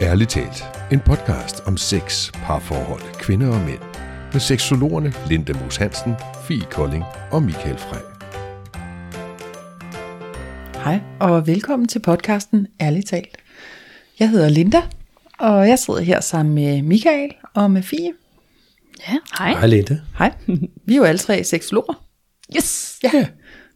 [0.00, 0.64] Ærligt talt.
[0.92, 3.78] En podcast om sex, parforhold, kvinder og mænd.
[4.32, 6.14] Med seksologerne Linda Moos Hansen,
[6.48, 8.00] Fie Kolding og Michael Frey.
[10.84, 13.36] Hej og velkommen til podcasten Ærligt talt.
[14.18, 14.82] Jeg hedder Linda,
[15.38, 18.12] og jeg sidder her sammen med Michael og med Fie.
[19.08, 19.50] Ja, hej.
[19.52, 20.00] Hej Linda.
[20.18, 20.32] Hej.
[20.86, 22.04] Vi er jo alle tre seksologer.
[22.56, 22.98] Yes.
[23.02, 23.26] Ja.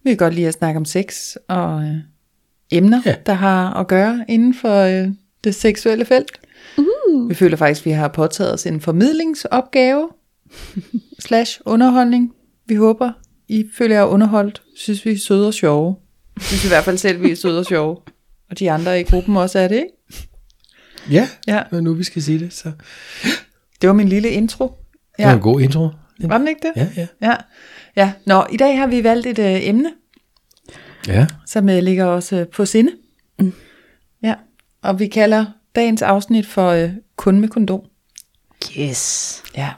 [0.05, 1.97] Vi kan godt lide at snakke om sex og øh,
[2.71, 3.11] emner, ja.
[3.11, 3.17] Ja.
[3.27, 5.09] der har at gøre inden for øh,
[5.45, 6.41] det seksuelle felt.
[6.79, 7.29] Uh.
[7.29, 10.09] Vi føler faktisk, at vi har påtaget os en formidlingsopgave
[11.27, 12.33] slash underholdning.
[12.67, 13.13] Vi håber,
[13.49, 14.63] I føler jer underholdt.
[14.77, 15.97] Synes vi er søde og sjove.
[16.41, 17.97] Synes i hvert fald selv, vi er søde og sjove.
[18.51, 20.29] Og de andre i gruppen også er det, ikke?
[21.11, 21.63] Ja, Ja.
[21.73, 22.73] når nu vi skal sige det, så
[23.81, 24.65] Det var min lille intro.
[25.17, 25.35] det var Ja.
[25.37, 25.89] en god intro.
[26.21, 26.73] Var den ikke det?
[26.77, 27.07] Ja, ja.
[27.23, 27.35] Ja.
[27.97, 28.13] ja.
[28.27, 29.93] Nå, i dag har vi valgt et øh, emne,
[31.07, 32.93] Ja, som øh, ligger os øh, på sinde.
[33.39, 33.53] Mm.
[34.23, 34.35] Ja.
[34.83, 37.81] Og vi kalder dagens afsnit for øh, kun med kondom.
[38.79, 39.43] Yes.
[39.57, 39.71] Ja.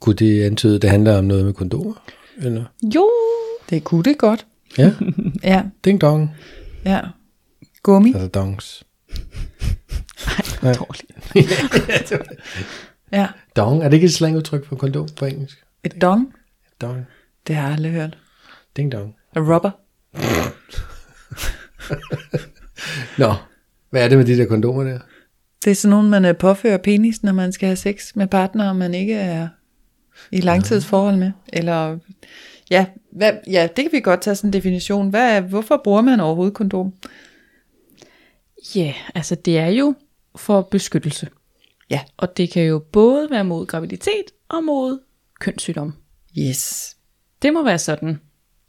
[0.00, 1.94] kunne det antyde, at det handler om noget med kondomer?
[2.36, 2.64] Eller?
[2.94, 3.10] Jo.
[3.70, 4.46] Det kunne det godt.
[4.78, 4.92] Ja,
[5.52, 5.62] Ja.
[5.84, 6.30] ding dong.
[6.84, 7.00] Ja.
[7.82, 8.12] Gummi.
[8.12, 8.84] Altså dongs.
[10.62, 11.12] Dårligt.
[13.12, 13.28] Ja.
[13.56, 15.64] Dong, er det ikke et slangudtryk for kondom på engelsk?
[15.84, 16.34] Et dong.
[16.80, 17.06] Dong.
[17.46, 18.18] Det har jeg aldrig hørt.
[18.76, 19.14] Ding dong.
[19.36, 19.70] A rubber.
[23.18, 23.34] Nå,
[23.90, 24.98] hvad er det med de der kondomer der?
[25.64, 28.74] Det er sådan nogle, man øh, påfører penis, når man skal have sex med partnere,
[28.74, 29.48] man ikke er
[30.32, 31.32] i langtidsforhold med.
[31.52, 31.98] Eller,
[32.70, 35.10] ja, hvad, ja, det kan vi godt tage sådan en definition.
[35.10, 36.92] Hvad er, hvorfor bruger man overhovedet kondom?
[38.74, 39.94] Ja, yeah, altså det er jo
[40.36, 41.28] for beskyttelse.
[41.90, 42.00] Ja.
[42.16, 44.98] Og det kan jo både være mod graviditet og mod
[45.40, 45.94] kønssygdom.
[46.38, 46.96] Yes.
[47.42, 48.20] Det må være sådan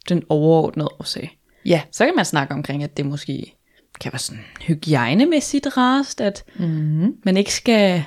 [0.09, 1.39] den overordnede årsag.
[1.65, 1.81] Ja.
[1.91, 3.56] Så kan man snakke omkring, at det måske
[4.01, 7.13] kan være sådan hygiejnemæssigt rast, at mm-hmm.
[7.25, 8.03] man ikke skal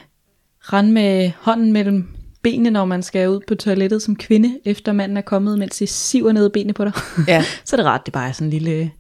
[0.61, 2.09] rende med hånden mellem
[2.43, 5.87] benene, når man skal ud på toilettet som kvinde, efter manden er kommet, mens de
[5.87, 6.93] siver ned benene på dig.
[7.29, 7.45] Ja.
[7.65, 8.91] så er det rart, det bare er sådan en lille,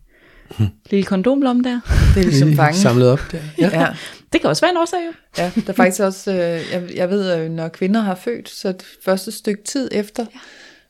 [0.91, 1.81] lille kondomlomme der.
[2.15, 2.79] Det er ligesom fange.
[2.79, 3.39] Samlet op der.
[3.59, 3.81] Ja.
[3.81, 3.87] Ja.
[4.33, 5.13] Det kan også være en årsag jo.
[5.39, 6.39] Ja, der er faktisk også, øh,
[6.73, 10.27] jeg, jeg ved, at når kvinder har født, så det første stykke tid efter,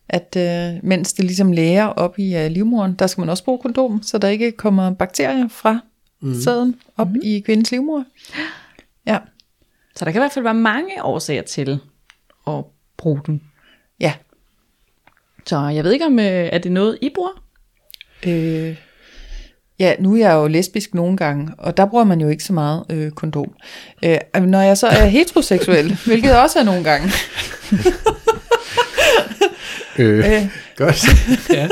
[0.09, 3.59] at øh, mens det ligesom læger op i øh, livmoderen, der skal man også bruge
[3.59, 5.81] kondom, så der ikke kommer bakterier fra
[6.21, 6.41] mm.
[6.41, 7.21] sæden op mm.
[7.23, 8.05] i kvindens livmoder.
[9.07, 9.19] Ja,
[9.97, 11.81] Så der kan i hvert fald være mange årsager til
[12.47, 12.65] at
[12.97, 13.43] bruge den.
[14.01, 14.13] ja.
[15.47, 17.45] Så jeg ved ikke, om øh, er det noget, I bruger?
[18.27, 18.77] Øh,
[19.79, 22.53] ja, nu er jeg jo lesbisk nogle gange, og der bruger man jo ikke så
[22.53, 23.55] meget øh, kondom.
[24.05, 27.11] Øh, når jeg så er heteroseksuel, hvilket også er nogle gange,
[29.99, 31.05] Øh, øh, godt.
[31.59, 31.69] ja.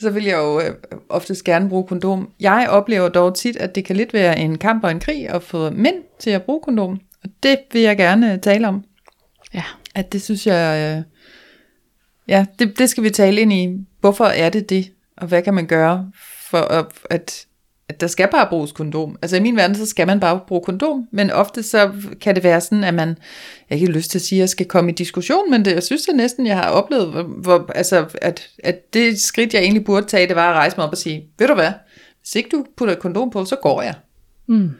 [0.00, 0.74] Så vil jeg jo øh,
[1.08, 2.30] oftest gerne bruge kondom.
[2.40, 5.42] Jeg oplever dog tit, at det kan lidt være en kamp og en krig at
[5.42, 7.00] få mænd til at bruge kondom.
[7.24, 8.84] Og det vil jeg gerne øh, tale om.
[9.54, 9.64] Ja.
[9.94, 11.02] At det synes jeg, øh,
[12.28, 13.86] ja, det, det skal vi tale ind i.
[14.00, 14.92] Hvorfor er det det?
[15.16, 16.12] Og hvad kan man gøre
[16.50, 17.46] for at, at,
[17.88, 19.18] at der skal bare bruges kondom?
[19.22, 21.08] Altså i min verden, så skal man bare bruge kondom.
[21.10, 23.16] Men ofte så kan det være sådan, at man, jeg
[23.68, 25.82] har ikke lyst til at sige, at jeg skal komme i diskussion, men det, jeg
[25.82, 29.84] synes det næsten, jeg har oplevet, hvor, hvor, altså, at, at det skridt, jeg egentlig
[29.84, 31.72] burde tage, det var at rejse mig op og sige, ved du hvad,
[32.20, 33.94] hvis ikke du putter et kondom på, så går jeg.
[34.46, 34.70] Mm.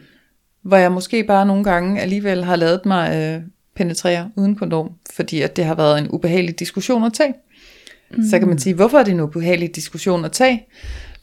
[0.63, 3.41] Hvor jeg måske bare nogle gange alligevel har lavet mig øh,
[3.75, 7.33] penetrere uden kondom, fordi at det har været en ubehagelig diskussion at tage.
[8.11, 8.23] Mm.
[8.29, 10.67] Så kan man sige, hvorfor er det en ubehagelig diskussion at tage?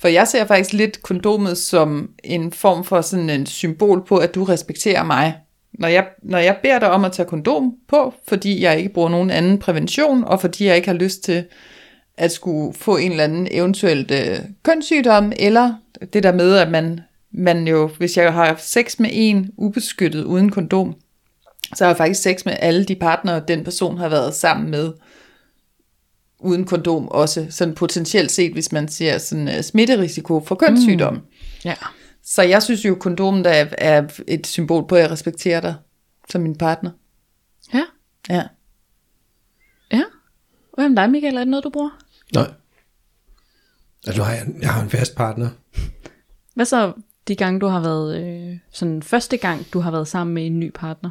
[0.06, 4.34] For jeg ser faktisk lidt kondomet som en form for sådan en symbol på, at
[4.34, 5.37] du respekterer mig.
[5.78, 9.09] Når jeg, når jeg beder dig om at tage kondom på, fordi jeg ikke bruger
[9.09, 11.45] nogen anden prævention, og fordi jeg ikke har lyst til
[12.16, 15.75] at skulle få en eller anden eventuelt øh, kønssygdom, eller
[16.12, 17.00] det der med, at man,
[17.33, 20.95] man jo, hvis jeg har sex med en ubeskyttet uden kondom,
[21.75, 24.93] så har jeg faktisk sex med alle de partnere, den person har været sammen med,
[26.38, 31.14] uden kondom også, sådan potentielt set, hvis man ser sådan uh, smitterisiko for kønssygdom.
[31.14, 31.20] Mm.
[31.64, 31.74] Ja.
[32.22, 35.74] Så jeg synes jo, kondomen er, er et symbol på, at jeg respekterer dig
[36.30, 36.91] som min partner.
[37.74, 37.84] Ja.
[38.28, 38.42] Ja.
[39.92, 40.03] Ja.
[40.74, 41.34] Hvad med dig, Michael?
[41.34, 41.98] Er det noget, du bruger?
[42.34, 42.50] Nej.
[44.06, 45.48] Altså, har jeg, jeg har en fast partner.
[46.54, 46.92] Hvad så
[47.28, 50.60] de gange, du har været, øh, sådan første gang, du har været sammen med en
[50.60, 51.10] ny partner?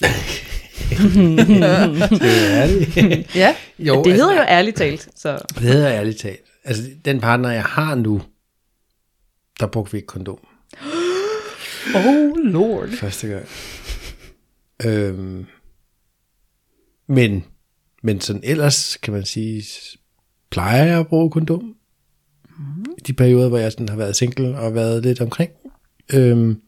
[0.88, 0.98] Det.
[3.34, 3.56] Ja.
[3.78, 6.40] Jo, det hedder jo ærligt talt, så Det hedder ærligt talt.
[6.64, 8.22] Altså, den partner, jeg har nu,
[9.60, 10.38] der brugte vi ikke kondom.
[11.94, 12.88] Oh lord.
[12.88, 13.46] Første gang.
[14.84, 15.46] Øhm,
[17.08, 17.44] men,
[18.02, 19.64] men sådan ellers, kan man sige,
[20.50, 21.74] plejer jeg at bruge kondom.
[22.58, 22.84] Mm.
[23.06, 25.50] De perioder, hvor jeg sådan har været single og været lidt omkring.
[26.12, 26.60] Øhm,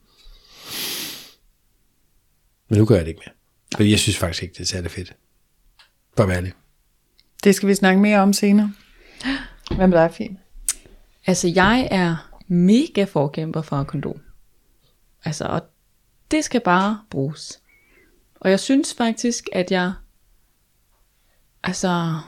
[2.68, 3.34] men nu gør jeg det ikke mere.
[3.76, 5.16] Fordi jeg synes faktisk ikke, det er særlig fedt.
[6.16, 6.52] For at være ærlig.
[7.44, 8.72] Det skal vi snakke mere om senere.
[9.76, 10.36] Hvad med dig, Fie?
[11.26, 14.20] Altså, jeg er mega forkæmper for kondom.
[15.24, 15.62] Altså, og
[16.30, 17.60] det skal bare bruges.
[18.34, 19.92] Og jeg synes faktisk, at jeg...
[21.62, 22.18] Altså...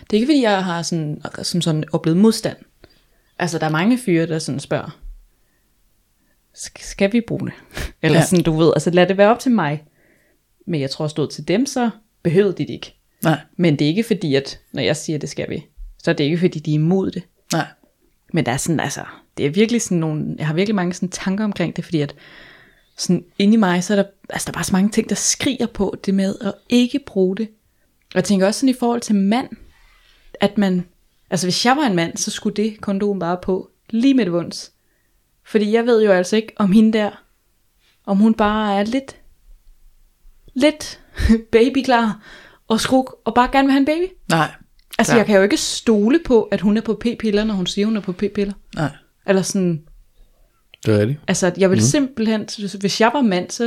[0.00, 2.56] Det er ikke fordi, jeg har sådan, som sådan oplevet modstand.
[3.38, 4.98] Altså, der er mange fyre, der sådan spørger,
[6.56, 7.54] "Sk- skal vi bruge det?
[8.02, 8.24] Eller ja.
[8.26, 9.84] sådan, du ved, altså lad det være op til mig.
[10.68, 11.90] Men jeg tror, stod til dem, så
[12.22, 12.94] behøvede de det ikke.
[13.22, 15.66] Nej, Men det er ikke fordi, at når jeg siger, at det skal vi,
[16.02, 17.22] så er det ikke fordi, de er imod det.
[17.52, 17.66] nej.
[18.32, 19.04] Men der er sådan, altså,
[19.36, 22.14] det er virkelig sådan nogle, jeg har virkelig mange sådan tanker omkring det, fordi at
[22.96, 25.14] sådan inde i mig, så er der, altså der er bare så mange ting, der
[25.14, 27.48] skriger på det med at ikke bruge det.
[28.08, 29.48] Og jeg tænker også sådan i forhold til mand,
[30.40, 30.86] at man,
[31.30, 34.32] altså hvis jeg var en mand, så skulle det kondom bare på lige med det
[34.32, 34.72] vunds.
[35.44, 37.10] Fordi jeg ved jo altså ikke, om hende der,
[38.06, 39.16] om hun bare er lidt,
[40.54, 41.00] lidt
[41.52, 42.22] babyklar
[42.68, 44.12] og skruk, og bare gerne vil have en baby.
[44.30, 44.50] Nej,
[44.98, 45.18] Altså, Klar.
[45.18, 47.96] jeg kan jo ikke stole på, at hun er på p-piller, når hun siger, hun
[47.96, 48.52] er på p-piller.
[48.74, 48.90] nej.
[49.26, 49.82] Eller sådan,
[50.86, 51.20] Det er rigtigt.
[51.28, 51.82] altså, jeg vil mm.
[51.82, 52.48] simpelthen,
[52.80, 53.62] hvis jeg var mand, så,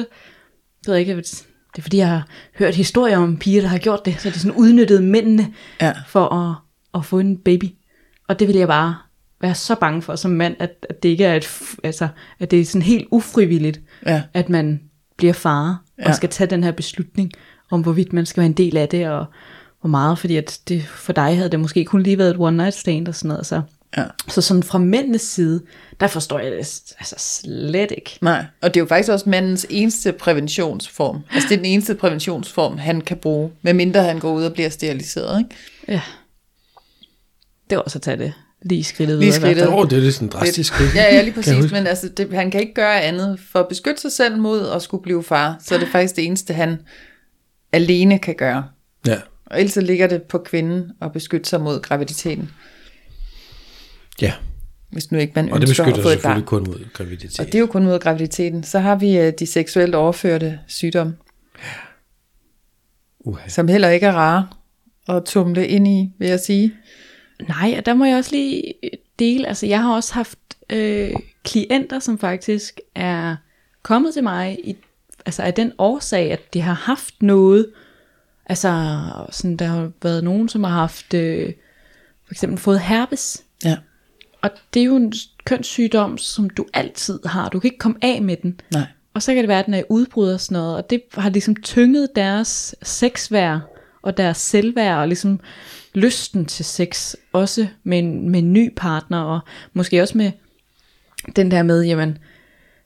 [0.86, 2.28] ved jeg ikke, jeg vil- det er fordi, jeg har
[2.60, 5.94] hørt historier om piger, der har gjort det, så det er sådan udnyttet mændene Ja.
[6.08, 6.56] for at,
[7.00, 7.66] at få en baby.
[8.28, 8.96] Og det vil jeg bare
[9.42, 11.50] være så bange for som mand, at, at det ikke er et,
[11.84, 12.08] altså,
[12.40, 14.24] at det er sådan helt ufrivilligt, Ja.
[14.34, 14.82] at man
[15.18, 16.10] bliver far Ja.
[16.10, 17.32] og skal tage den her beslutning
[17.72, 19.26] om, hvorvidt man skal være en del af det, og
[19.82, 22.58] hvor meget, fordi at det, for dig havde det måske kun lige været et one
[22.58, 23.62] night stand og sådan noget, så,
[23.98, 24.04] Ja.
[24.28, 25.62] så sådan fra mændenes side,
[26.00, 26.58] der forstår jeg det
[27.00, 28.18] altså slet ikke.
[28.22, 31.20] Nej, og det er jo faktisk også mandens eneste præventionsform.
[31.34, 34.70] Altså det er den eneste præventionsform, han kan bruge, medmindre han går ud og bliver
[34.70, 35.40] steriliseret.
[35.40, 35.56] Ikke?
[35.88, 36.02] Ja.
[37.70, 39.68] Det var også at tage det lige skridtet Lige skridtet.
[39.68, 40.74] Åh, oh, det er lidt sådan drastisk.
[40.82, 40.94] ikke?
[40.96, 44.02] Ja, ja, lige præcis, men altså, det, han kan ikke gøre andet for at beskytte
[44.02, 45.58] sig selv mod at skulle blive far.
[45.64, 46.78] Så er det faktisk det eneste, han
[47.72, 48.64] alene kan gøre.
[49.08, 49.18] Ja.
[49.46, 52.50] Og ellers ligger det på kvinden at beskytte sig mod graviditeten,
[54.22, 54.34] ja,
[54.92, 56.64] hvis nu ikke man og det ønsker at beskytter få et selvfølgelig barn.
[56.64, 57.40] kun mod graviditet.
[57.40, 58.64] Og det er jo kun mod graviditeten.
[58.64, 61.16] Så har vi øh, de seksuelt overførte sygdomme,
[63.20, 63.50] Uha.
[63.50, 64.48] som heller ikke er rare
[65.18, 66.74] at tumle ind i, vil jeg sige.
[67.48, 68.74] Nej, og der må jeg også lige
[69.20, 70.40] dele, altså jeg har også haft
[70.70, 73.36] øh, klienter, som faktisk er
[73.84, 74.76] kommet til mig, i,
[75.26, 77.68] altså af den årsag, at de har haft noget,
[78.46, 79.00] altså
[79.32, 81.54] sådan, der har været nogen, som har haft øh,
[82.26, 83.78] for eksempel fået herpes, Ja.
[84.42, 85.14] og det er jo en
[85.46, 88.86] kønssygdom, som du altid har, du kan ikke komme af med den, Nej.
[89.14, 91.30] og så kan det være, at den er udbrud og sådan noget, og det har
[91.30, 93.60] ligesom tynget deres sexværd
[94.02, 95.40] og deres selvværd og ligesom
[95.94, 99.40] lysten til sex, også med en, med en ny partner, og
[99.74, 100.32] måske også med
[101.36, 102.18] den der med, jamen,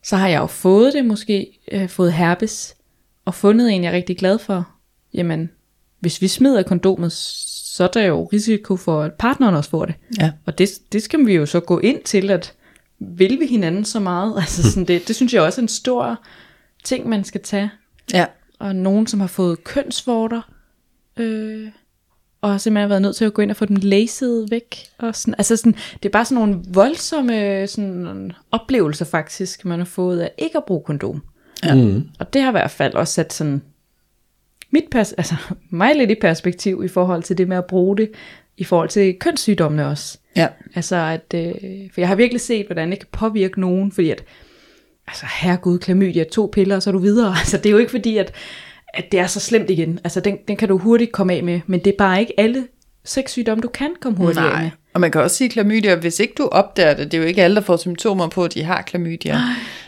[0.02, 2.74] så har jeg jo fået det måske, øh, fået herpes,
[3.24, 4.68] og fundet en, jeg er rigtig glad for,
[5.14, 5.50] jamen,
[6.00, 9.94] hvis vi smider kondomet, så er der jo risiko for, at partneren også får det.
[10.20, 10.32] Ja.
[10.46, 12.54] Og det, det skal vi jo så gå ind til, at
[12.98, 14.34] vil vi hinanden så meget?
[14.40, 16.24] Altså sådan det, det synes jeg også er en stor
[16.84, 17.70] ting, man skal tage.
[18.12, 18.26] Ja.
[18.58, 20.50] Og nogen, som har fået kønsvorter,
[21.16, 21.68] øh,
[22.40, 24.76] og har simpelthen været nødt til at gå ind og få dem læset væk.
[24.98, 29.86] Og sådan, altså sådan, det er bare sådan nogle voldsomme sådan, oplevelser faktisk, man har
[29.86, 31.22] fået af ikke at bruge kondom.
[31.64, 31.74] Ja.
[31.74, 32.08] Mm.
[32.18, 33.62] Og det har i hvert fald også sat sådan
[34.70, 35.34] mit pers- altså
[35.70, 38.10] mig lidt i perspektiv i forhold til det med at bruge det,
[38.56, 40.18] i forhold til kønssygdommene også.
[40.36, 40.48] Ja.
[40.74, 41.54] Altså at, øh,
[41.94, 44.24] for jeg har virkelig set, hvordan det kan påvirke nogen, fordi at,
[45.06, 47.34] altså herregud, klamydia, to piller, og så er du videre.
[47.38, 48.32] Altså det er jo ikke fordi, at,
[48.96, 50.00] at det er så slemt igen.
[50.04, 52.66] Altså den, den kan du hurtigt komme af med, men det er bare ikke alle
[53.04, 54.52] sexsygdomme, du kan komme hurtigt af med.
[54.52, 54.70] Nej.
[54.94, 57.42] Og man kan også sige klamydia, hvis ikke du opdager det, det er jo ikke
[57.42, 59.38] alle, der får symptomer på, at de har klamydia,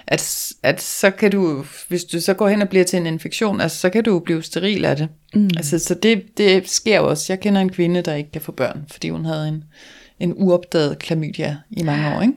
[0.06, 3.60] at, at så kan du, hvis du så går hen og bliver til en infektion,
[3.60, 5.08] altså så kan du blive steril af det.
[5.34, 5.50] Mm.
[5.56, 7.32] Altså, så det, det sker også.
[7.32, 9.64] Jeg kender en kvinde, der ikke kan få børn, fordi hun havde en,
[10.20, 12.34] en uopdaget klamydia i mange år, ikke?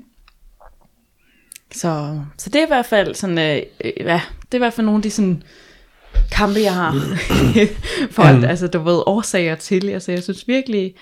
[1.71, 4.73] Så, så det er i hvert fald sådan, øh, øh, ja, det er i hvert
[4.73, 5.43] fald nogle af de sådan
[6.31, 6.91] kampe, jeg har
[8.15, 9.89] for at, altså du ved, årsager til.
[9.89, 10.95] Altså jeg synes virkelig,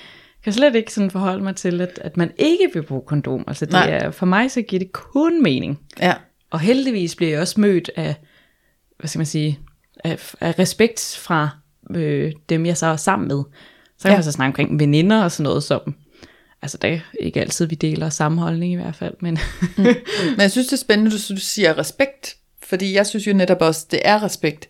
[0.44, 3.44] kan slet ikke sådan forholde mig til, at, at man ikke vil bruge kondom.
[3.48, 3.89] Altså det Nej.
[3.89, 5.80] er, for mig så giver det kun mening.
[6.00, 6.13] Ja.
[6.51, 8.16] Og heldigvis bliver jeg også mødt af,
[9.00, 9.60] hvad skal man sige,
[10.04, 11.50] af, af respekt fra
[11.96, 13.44] øh, dem, jeg så er sammen med.
[13.98, 14.18] Så kan Ja.
[14.18, 15.96] man så snakke omkring veninder og sådan noget som,
[16.62, 19.39] altså det er ikke altid, vi deler samme holdning i hvert fald, men
[19.78, 23.62] Men jeg synes, det er spændende, at du siger respekt, fordi jeg synes jo netop
[23.62, 24.70] også, det er respekt.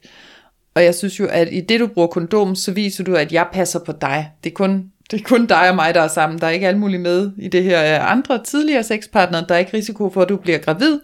[0.76, 3.48] Og jeg synes jo, at i det, du bruger kondom, så viser du, at jeg
[3.54, 4.32] passer på dig.
[4.44, 6.40] Det er kun, det er kun dig og mig, der er sammen.
[6.40, 9.46] Der er ikke alt muligt med i det her øh, andre tidligere sexpartnere.
[9.50, 11.00] Der er ikke risiko for, at du bliver gravid.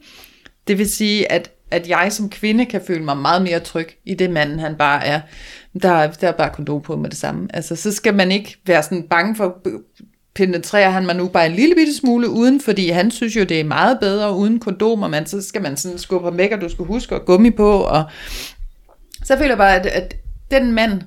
[0.68, 4.14] Det vil sige, at, at jeg som kvinde kan føle mig meget mere tryg i
[4.14, 5.22] det manden, han bare er.
[5.82, 7.48] Der, der er bare kondom på med det samme.
[7.54, 9.62] Altså, så skal man ikke være sådan bange for,
[10.36, 13.60] penetrerer han mig nu bare en lille bitte smule uden, fordi han synes jo, det
[13.60, 16.70] er meget bedre uden kondomer, man, så skal man sådan skubbe ham væk, og du
[16.70, 18.04] skal huske at gummi på, og
[19.26, 20.16] så føler jeg bare, at, at
[20.52, 21.02] den mand,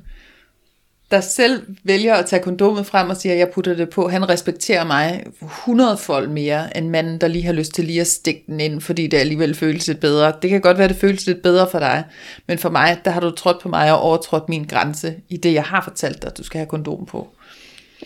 [1.11, 4.29] der selv vælger at tage kondomet frem og siger, at jeg putter det på, han
[4.29, 8.45] respekterer mig 100 fold mere, end manden, der lige har lyst til lige at stikke
[8.47, 10.33] den ind, fordi det alligevel føles lidt bedre.
[10.43, 12.05] Det kan godt være, det føles lidt bedre for dig,
[12.47, 15.55] men for mig, der har du trådt på mig og overtrådt min grænse i det,
[15.55, 17.29] jeg har fortalt dig, at du skal have kondom på.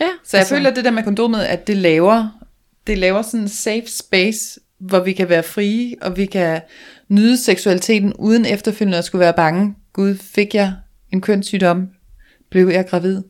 [0.01, 2.29] Ja, Så jeg altså, føler, at det der med kondomet, at det laver,
[2.87, 6.61] det laver sådan en safe space, hvor vi kan være frie, og vi kan
[7.15, 9.75] nyde seksualiteten, uden efterfølgende at skulle være bange.
[9.93, 10.73] Gud, fik jeg
[11.13, 11.89] en kønssygdom?
[12.51, 13.23] Blev jeg gravid?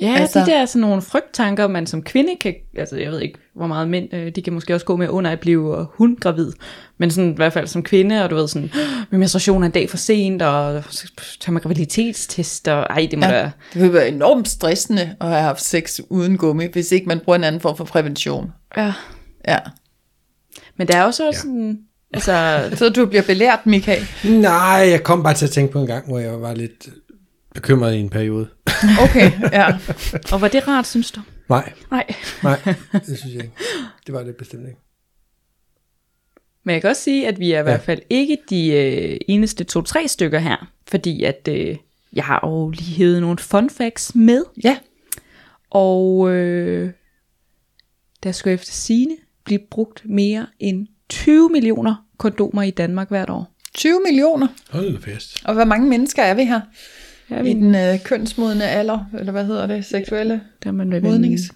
[0.00, 3.20] Ja, Altså- de der er sådan nogle frygttanker, man som kvinde kan, altså jeg ved
[3.20, 6.16] ikke, hvor meget mænd, øh, de kan måske også gå med under at blive hun
[6.20, 6.52] gravid,
[6.98, 8.70] men sådan i hvert fald som kvinde, og du ved sådan,
[9.10, 13.18] min menstruation er en dag for sent, og så tager man graviditetstest, og ej, det
[13.18, 13.32] må ja.
[13.32, 17.20] da, Det vil være enormt stressende at have haft sex uden gummi, hvis ikke man
[17.20, 18.52] bruger en anden form for prævention.
[18.76, 18.92] ja.
[19.48, 19.58] Ja.
[20.76, 21.32] Men der er også ja.
[21.32, 21.78] sådan,
[22.12, 24.02] altså, Så du bliver belært, Michael.
[24.24, 26.88] Nej, jeg kom bare til at tænke på en gang, hvor jeg var lidt
[27.54, 28.48] bekymret i en periode.
[29.02, 29.78] Okay, ja.
[30.32, 31.20] og var det rart, synes du?
[31.48, 32.06] Nej, Nej.
[32.42, 32.58] nej,
[32.92, 33.54] det synes jeg ikke.
[34.06, 34.80] Det var det bestemt ikke.
[36.64, 37.62] Men jeg kan også sige, at vi er i Ja.
[37.62, 41.76] hvert fald ikke de øh, eneste to-tre stykker her, fordi at øh,
[42.12, 44.78] jeg har jo lige hævet nogle fun facts med, Ja,
[45.70, 46.90] og øh,
[48.22, 53.54] der skal efter sine blive brugt mere end 20 millioner kondomer i Danmark hvert år.
[53.74, 54.46] 20 millioner.
[54.70, 55.42] Hold da fest.
[55.44, 56.60] Og hvor mange mennesker er vi her?
[57.30, 60.40] Ja, I vi, den øh, kønsmodne alder, eller hvad hedder det, seksuelle?
[60.64, 61.50] der er man modnings-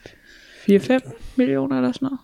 [0.71, 2.19] 4-5 millioner eller sådan noget.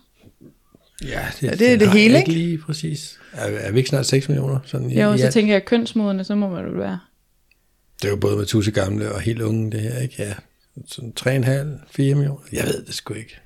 [1.03, 3.19] Ja, det, Ja, det er det jeg hele, ikke lige præcis.
[3.33, 4.59] Er, er vi ikke snart 6 millioner?
[4.65, 5.33] Sådan i, Jo, i så alt?
[5.33, 6.99] tænker jeg, kønsmodende, så må man jo være.
[8.01, 10.15] Det er jo både med tusse gamle og helt unge, det her, ikke?
[10.19, 10.33] Ja,
[10.87, 11.33] sådan 3,5-4
[11.97, 12.35] millioner.
[12.51, 13.39] Jeg ved det sgu ikke.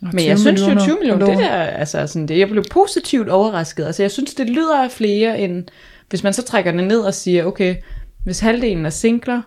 [0.00, 3.84] Men jeg synes jo 20 millioner, det der, altså sådan det, jeg blev positivt overrasket.
[3.86, 5.64] Altså jeg synes, det lyder af flere end,
[6.10, 7.76] hvis man så trækker det ned og siger, okay,
[8.24, 9.42] hvis halvdelen er singler,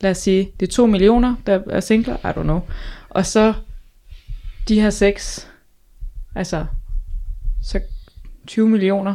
[0.00, 2.60] lad os sige, det er 2 millioner, der er singler, I don't know,
[3.10, 3.54] og så
[4.68, 5.48] de her seks,
[6.36, 6.64] altså,
[7.62, 7.80] så
[8.46, 9.14] 20 millioner,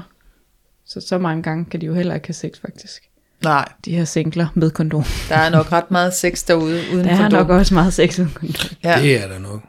[0.85, 3.01] så så mange gange kan de jo heller ikke have sex faktisk.
[3.43, 5.03] Nej, De her singler med kondom.
[5.29, 7.39] der er nok ret meget sex derude uden Der er kondom.
[7.39, 8.77] nok også meget sex uden kondom.
[8.83, 8.89] Ja.
[8.97, 9.01] Ja.
[9.03, 9.61] Det er der nok.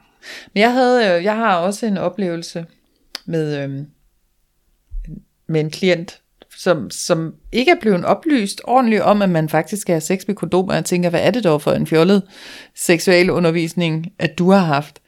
[0.54, 2.66] Men jeg, havde, øh, jeg har også en oplevelse
[3.26, 3.86] med, øhm,
[5.48, 6.20] med en klient,
[6.58, 10.34] som, som ikke er blevet oplyst ordentligt om, at man faktisk skal have sex med
[10.34, 12.22] kondom, og jeg tænker, hvad er det dog for en fjollet
[12.76, 15.00] seksuel undervisning, at du har haft?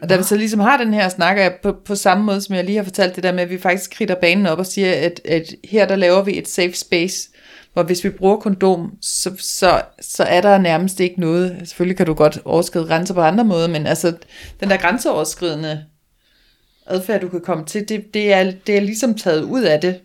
[0.00, 2.40] Og da vi så ligesom har den her snak, er jeg på, på samme måde,
[2.40, 4.66] som jeg lige har fortalt det der med, at vi faktisk kridter banen op og
[4.66, 7.28] siger, at, at her der laver vi et safe space,
[7.76, 11.68] hvor hvis vi bruger kondom, så, så, så er der nærmest ikke noget.
[11.68, 14.16] Selvfølgelig kan du godt overskride grænser på andre måder, men altså
[14.60, 15.84] den der grænseoverskridende
[16.86, 20.00] adfærd, du kan komme til, det, det, er, det er ligesom taget ud af det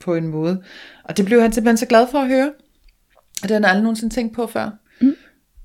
[0.00, 0.62] på en måde.
[1.04, 2.52] Og det blev han simpelthen så glad for at høre.
[3.42, 4.70] Og det har han aldrig nogensinde tænkt på før.
[5.00, 5.16] Mm.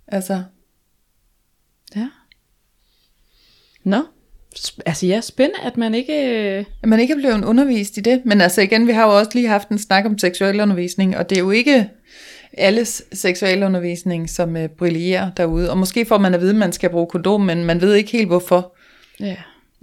[0.08, 0.44] Altså,
[1.96, 2.10] Ja.
[3.84, 4.17] Nå, Sp-
[4.86, 6.14] altså ja, spændende, at man ikke...
[6.14, 8.22] øh, at man ikke er blevet undervist i det.
[8.26, 11.38] Men altså igen, vi har jo også lige haft en snak om seksualundervisning, og det
[11.38, 11.90] er jo ikke
[12.54, 15.72] alles seksualundervisning, som uh, brillerer derude.
[15.72, 18.12] Og måske får man at vide, at man skal bruge kondom, men man ved ikke
[18.12, 18.76] helt hvorfor.
[19.20, 19.36] Ja.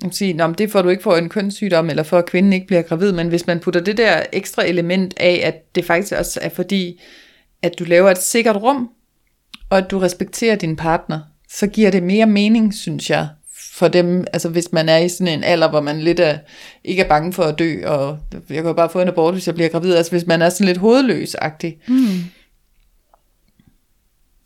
[0.03, 2.53] Man sige, Nå, men det får du ikke for en kønssygdom, eller for at kvinden
[2.53, 6.13] ikke bliver gravid, men hvis man putter det der ekstra element af, at det faktisk
[6.13, 7.01] også er fordi,
[7.63, 8.91] at du laver et sikkert rum,
[9.71, 13.29] og at du respekterer din partner, så giver det mere mening, synes jeg,
[13.75, 16.39] for dem, altså hvis man er i sådan en alder, hvor man lidt er,
[16.85, 19.47] ikke er bange for at dø, og jeg kan jo bare få en abort, hvis
[19.47, 21.81] jeg bliver gravid, altså hvis man er sådan lidt hovedløs-agtig.
[21.89, 22.25] Mm.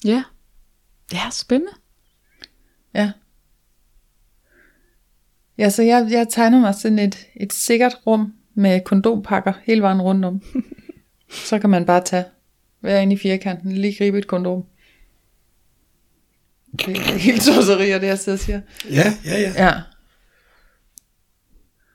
[0.04, 0.22] Ja.
[1.12, 1.72] Ja, spændende.
[2.94, 3.10] Ja.
[5.58, 10.02] Ja, så jeg, jeg tegner mig sådan et, et sikkert rum med kondompakker hele vejen
[10.02, 10.42] rundt om.
[11.48, 12.24] så kan man bare tage
[12.80, 14.64] hver inde i firkanten, lige gribe et kondom.
[16.86, 18.60] Det helt tosserier, det jeg sidder og siger.
[18.90, 19.52] Ja, ja, ja.
[19.66, 19.72] Ja.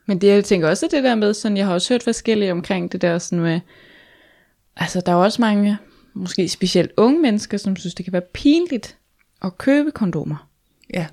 [0.06, 2.92] Men det, jeg tænker også det der med, sådan, jeg har også hørt forskellige omkring
[2.92, 3.60] det der sådan med,
[4.76, 5.78] altså der er også mange,
[6.14, 8.96] måske specielt unge mennesker, som synes, det kan være pinligt
[9.42, 10.48] at købe kondomer.
[10.94, 11.06] Ja.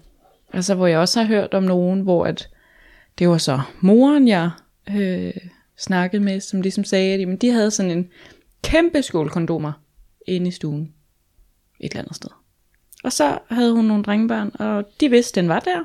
[0.53, 2.49] Altså hvor jeg også har hørt om nogen, hvor at
[3.19, 4.51] det var så moren, jeg
[4.89, 5.33] øh,
[5.77, 8.09] snakkede med, som ligesom sagde, at jamen, de havde sådan en
[8.63, 9.71] kæmpe skål kondomer
[10.27, 10.93] inde i stuen.
[11.79, 12.29] Et eller andet sted.
[13.03, 15.83] Og så havde hun nogle drengebørn, og de vidste, den var der.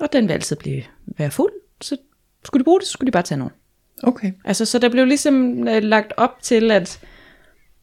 [0.00, 1.52] Og den ville altid blive, være fuld.
[1.80, 1.96] Så
[2.44, 3.52] skulle de bruge det, så skulle de bare tage nogen.
[4.02, 4.32] Okay.
[4.44, 7.00] Altså, så der blev ligesom øh, lagt op til, at,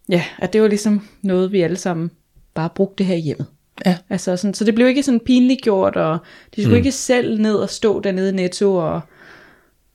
[0.10, 2.12] ja, at det var ligesom noget, vi alle sammen
[2.54, 3.48] bare brugte her i hjemmet.
[3.86, 3.98] Ja.
[4.10, 6.18] Altså sådan, så det blev ikke sådan pinligt gjort, og
[6.56, 6.86] de skulle mm.
[6.86, 9.02] ikke selv ned og stå dernede i Netto, og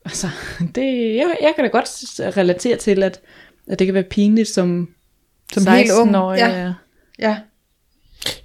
[0.05, 0.29] altså,
[0.75, 3.21] det, jeg, jeg kan da godt relatere til, at,
[3.67, 4.89] at det kan være pinligt som,
[5.53, 6.39] Som helt ung, 16-årig.
[6.39, 6.73] ja.
[7.19, 7.39] Ja.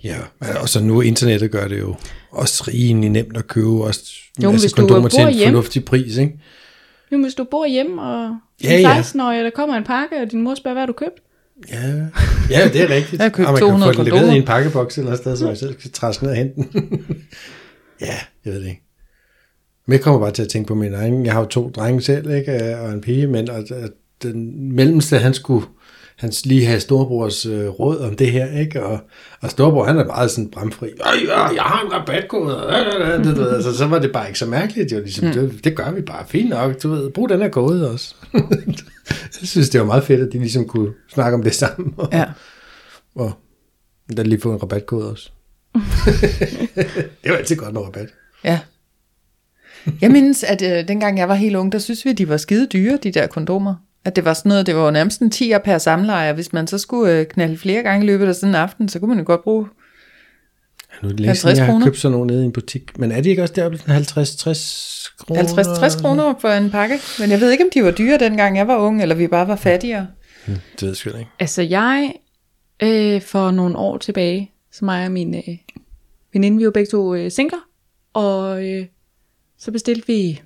[0.03, 0.17] Ja,
[0.61, 1.95] og så nu internettet gør det jo
[2.31, 4.01] også rimelig nemt at købe også
[4.37, 5.45] en Jo, masse hvis du kondomer til en hjemme.
[5.45, 6.39] fornuftig pris, ikke?
[7.11, 9.01] Jo, hvis du bor hjemme, og Ja, ja, ja.
[9.01, 11.21] 16-årig, der kommer en pakke, og din mor spørger, hvad har du købt?
[11.69, 11.87] Ja,
[12.49, 13.19] ja det er rigtigt.
[13.19, 15.17] Jeg har købt og man 200 kan få den leveret i en pakkeboks eller et
[15.17, 16.67] sted, så man selv skal træske ned og hente den.
[18.01, 18.83] ja, jeg ved det ikke.
[19.85, 21.25] Men jeg kommer bare til at tænke på min egen.
[21.25, 22.77] Jeg har jo to drenge selv, ikke?
[22.77, 23.63] og en pige, men og
[24.23, 25.65] den mellemste, han skulle
[26.21, 28.83] han lige have storebrors øh, råd om det her, ikke?
[28.83, 28.99] Og,
[29.41, 30.87] og storebror, han er meget sådan bramfri.
[31.27, 32.73] Ja, jeg har en rabatkode.
[32.73, 33.55] Ja, det, du ved.
[33.55, 34.91] Altså, så var det bare ikke så mærkeligt.
[34.91, 34.99] Jo.
[34.99, 35.33] Ligesom, Mm.
[35.33, 36.25] det, det, gør vi bare.
[36.27, 36.83] Fint nok.
[36.83, 38.15] Du ved, brug den her kode også.
[39.41, 41.93] jeg synes, det var meget fedt, at de ligesom kunne snakke om det sammen.
[41.97, 42.25] Og, Ja.
[43.15, 43.31] og
[44.17, 45.29] der lige få en rabatkode også.
[47.23, 48.09] det var altid godt med rabat.
[48.43, 48.59] Ja.
[50.01, 52.37] Jeg mindes, at øh, dengang jeg var helt ung, der synes vi, at de var
[52.37, 53.75] skide dyre, de der kondomer.
[54.05, 56.33] At det var sådan noget, det var jo nærmest en 10'er per samlejer.
[56.33, 58.99] Hvis man så skulle øh, knalde flere gange i løbet af sådan en aften, så
[58.99, 59.67] kunne man jo godt bruge...
[61.01, 61.85] Nu er det længe 50 siden, jeg har kroner.
[61.85, 62.99] købt sådan nogle nede i en butik.
[62.99, 65.89] Men er de ikke også deroppe sådan 50-60 kroner?
[65.89, 66.95] 50-60 kroner for en pakke.
[67.19, 69.47] Men jeg ved ikke, om de var dyre dengang jeg var ung, eller vi bare
[69.47, 70.07] var fattigere.
[70.45, 71.29] Det ved jeg sgu ikke.
[71.39, 72.13] Altså jeg,
[72.83, 75.57] øh, for nogle år tilbage, så mig og min øh,
[76.33, 77.59] veninde, vi var begge to øh, singler,
[78.13, 78.85] og øh,
[79.59, 80.41] så bestilte vi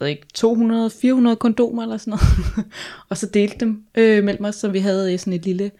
[0.00, 2.66] ved ikke, 200-400 kondomer eller sådan noget,
[3.08, 5.70] og så delte dem øh, mellem os, så vi havde øh, sådan et lille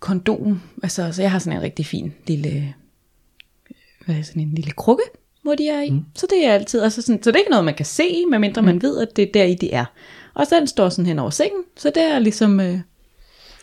[0.00, 4.54] kondom, altså så jeg har sådan en rigtig fin lille, øh, hvad er sådan en
[4.54, 5.04] lille krukke,
[5.42, 6.04] hvor de er i, mm.
[6.14, 8.62] så det er altid, altså sådan, så det er ikke noget, man kan se, medmindre
[8.62, 9.84] man ved, at det er der i de er,
[10.34, 12.78] og så den står sådan hen over sengen, så det er ligesom øh,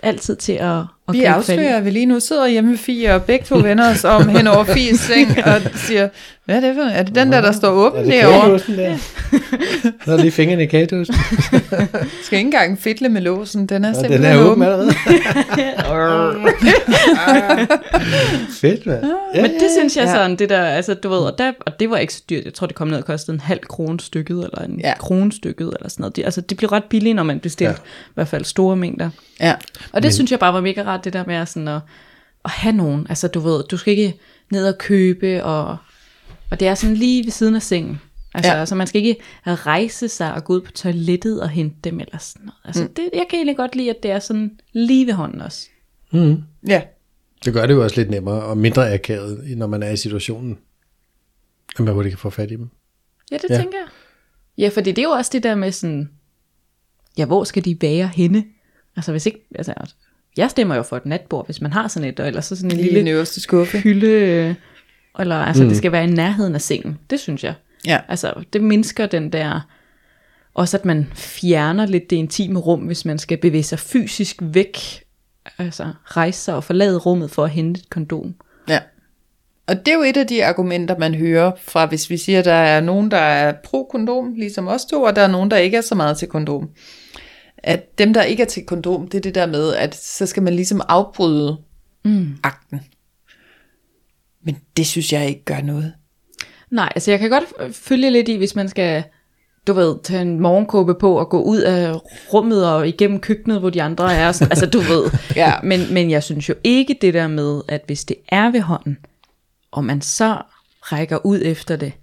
[0.03, 0.83] altid til at,
[1.15, 3.91] at Vi afslører, at vi lige nu sidder hjemme ved Fie, og begge to vender
[3.91, 6.09] os om hen over Fies seng, og siger,
[6.45, 8.51] hvad er det for Er det den der, der står åben Er det derovre?
[8.75, 8.97] der?
[10.05, 11.15] Der er lige fingrene i kagedåsen.
[12.23, 14.63] Skal ikke engang fedle med låsen, den er Og den simpelthen er åben åben.
[14.63, 14.91] allerede.
[18.61, 19.05] Fedt, mand.
[19.35, 20.13] Ja, Men det synes jeg ja.
[20.13, 22.53] sådan, det der, altså du ved, og, der, og det var ikke så dyrt, jeg
[22.53, 24.93] tror det kom ned og kostede en halv krone stykket, eller en Ja.
[24.99, 26.15] krone stykket, eller sådan noget.
[26.15, 27.77] Det, altså det blev ret billigt, når man bestilte ja.
[28.09, 29.09] i hvert fald store mængder.
[29.39, 29.51] Ja.
[29.91, 31.81] Og det Men, synes jeg bare var mega rart, det der med at, sådan at,
[32.45, 33.05] at have nogen.
[33.09, 34.19] Altså du ved, du skal ikke
[34.51, 35.77] ned og købe, og,
[36.51, 38.01] og det er sådan lige ved siden af sengen.
[38.33, 38.59] Altså, Ja.
[38.59, 42.17] altså man skal ikke rejse sig og gå ud på toilettet og hente dem eller
[42.17, 42.59] sådan noget.
[42.65, 42.93] Altså mm.
[42.93, 45.67] det, jeg kan egentlig godt lide, at det er sådan lige ved hånden også.
[46.11, 46.43] Mm.
[46.67, 46.81] Ja.
[47.45, 50.57] Det gør det jo også lidt nemmere og mindre akavet, når man er i situationen.
[51.79, 52.69] At man hurtigt kan få fat i dem.
[53.31, 53.57] Ja, det ja.
[53.57, 53.87] tænker jeg.
[54.57, 56.09] Ja, for det er jo også det der med sådan,
[57.17, 58.45] ja, hvor skal de være henne?
[58.95, 59.73] Altså hvis ikke, altså,
[60.37, 62.77] jeg stemmer jo for et natbord, hvis man har sådan et, eller så sådan en
[62.77, 63.77] lille øverste skuffe.
[63.77, 64.55] hylde,
[65.19, 65.69] eller altså mm.
[65.69, 66.99] det skal være i nærheden af sengen.
[67.09, 67.53] Det synes jeg.
[67.85, 67.99] Ja.
[68.07, 69.67] Altså det mindsker den der,
[70.53, 75.03] også at man fjerner lidt det intime rum, hvis man skal bevæge sig fysisk væk,
[75.57, 78.35] altså rejse sig og forlade rummet for at hente et kondom.
[78.69, 78.79] Ja.
[79.67, 82.45] Og det er jo et af de argumenter, man hører fra, hvis vi siger, at
[82.45, 85.77] der er nogen, der er pro-kondom, ligesom os to, og der er nogen, der ikke
[85.77, 86.69] er så meget til kondom.
[87.63, 90.43] At dem, der ikke er til kondom, det er det der med, at så skal
[90.43, 91.57] man ligesom afbryde
[92.05, 92.37] mm.
[92.43, 92.81] akten.
[94.43, 95.93] Men det synes jeg ikke gør noget.
[96.69, 99.03] Nej, altså jeg kan godt følge lidt i, hvis man skal,
[99.67, 101.93] du ved, tage en morgenkåbe på og gå ud af
[102.33, 104.31] rummet og igennem køkkenet, hvor de andre er.
[104.31, 105.11] Sådan, altså du ved.
[105.35, 105.53] Ja.
[105.63, 108.97] men, men jeg synes jo ikke det der med, at hvis det er ved hånden,
[109.71, 110.41] og man så
[110.81, 111.93] rækker ud efter det,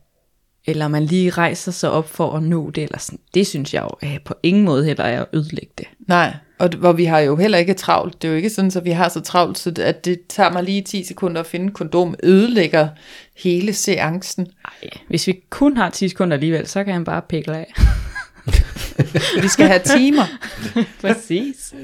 [0.66, 3.82] eller man lige rejser sig op for at nå det, eller sådan, det synes jeg
[3.82, 5.86] jo øh, på ingen måde heller er at ødelægge det.
[6.08, 8.22] Nej, og hvor vi har jo heller ikke travlt.
[8.22, 10.62] Det er jo ikke sådan, at vi har så travlt, så at det tager mig
[10.64, 12.88] lige 10 sekunder at finde kondom, ødelægger
[13.36, 14.46] hele seancen.
[14.64, 17.74] Ej, hvis vi kun har 10 sekunder alligevel, så kan han bare pikle af.
[19.42, 20.24] Vi skal have timer.
[21.00, 21.74] Præcis.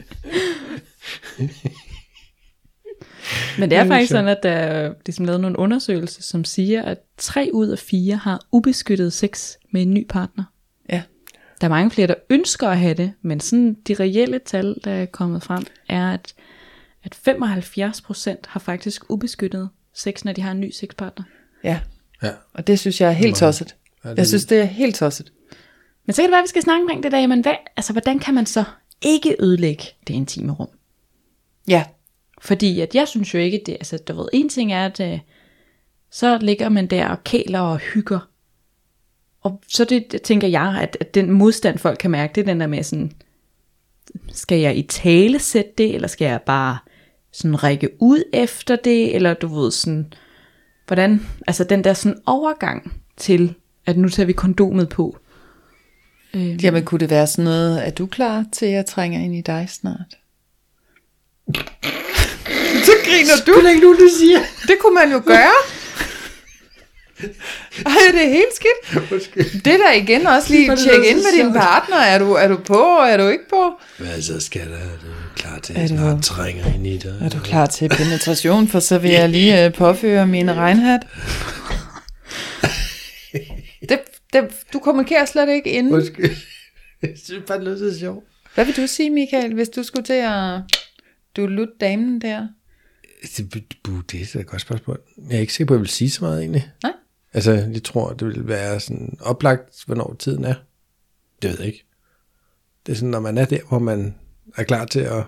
[3.59, 6.99] Men det er faktisk sådan, at der er ligesom lavet nogle undersøgelser, som siger, at
[7.19, 10.45] 3 ud af 4 har ubeskyttet sex med en ny partner.
[10.91, 11.03] Ja.
[11.61, 14.91] Der er mange flere, der ønsker at have det, men sådan de reelle tal, der
[14.91, 16.35] er kommet frem, er, at,
[17.05, 21.25] at 75% har faktisk ubeskyttet sex, når de har en ny sexpartner.
[21.65, 21.81] Ja,
[22.23, 22.31] Ja.
[22.55, 23.75] og det synes jeg er helt tosset.
[24.05, 25.33] Ja, det Jeg synes, det er helt tosset.
[26.07, 27.93] Men så kan det være, at vi skal snakke omkring det der, men hvad, altså,
[27.93, 28.65] hvordan kan man så
[29.03, 30.69] ikke ødelægge det intime rum?
[31.69, 31.85] Ja,
[32.45, 35.19] fordi at jeg synes jo ikke, det, altså du ved, en ting er, at øh,
[36.11, 38.29] så ligger man der og kæler og hygger.
[39.41, 42.61] og så det, tænker jeg, at, at den modstand, folk kan mærke, det er den
[42.61, 43.13] der med sådan,
[44.33, 46.79] skal jeg i tale sætte det, eller skal jeg bare
[47.33, 50.13] sådan række ud efter det, eller du ved sådan,
[50.87, 53.55] hvordan, altså den der sådan overgang til,
[53.87, 55.19] at nu tager vi kondomet på.
[56.35, 59.35] Øh, Jamen, kunne det være sådan noget, er du klar til, at jeg trænger ind
[59.35, 60.19] i dig snart?
[62.89, 63.53] Så griner du.
[63.57, 64.41] Det er ikke nogen, du siger.
[64.69, 65.57] Det kunne man jo gøre.
[67.87, 69.13] Ej, det er helt skidt.
[69.13, 69.63] Undskyld.
[69.63, 71.97] Det der igen også lige tjekke ind med din partner.
[71.97, 73.73] Er du, er du på, og er du ikke på?
[73.99, 74.77] Hvad så, skatter?
[74.77, 77.19] Er du klar til, at snart trænger ind i dig?
[77.25, 81.01] Er du klar til penetration, for så vil jeg lige øh, påføre min regnhat.
[83.89, 84.01] Det,
[84.33, 85.95] det, du kommunikerer slet ikke inden.
[85.95, 86.37] Undskyld.
[87.03, 88.25] Jeg synes bare, det lød så sjovt.
[88.55, 90.61] Hvad vil du sige, Michael, hvis du skulle til at
[91.37, 92.47] du lutte damen der?
[93.37, 95.01] Det, er et godt spørgsmål.
[95.29, 96.71] Jeg er ikke sikker på, at jeg vil sige så meget egentlig.
[96.83, 96.93] Nej.
[97.35, 100.55] Altså, jeg tror, det vil være sådan oplagt, hvornår tiden er.
[101.43, 101.85] Det ved jeg ikke.
[102.87, 104.15] Det er sådan, når man er der, hvor man
[104.57, 105.25] er klar til at,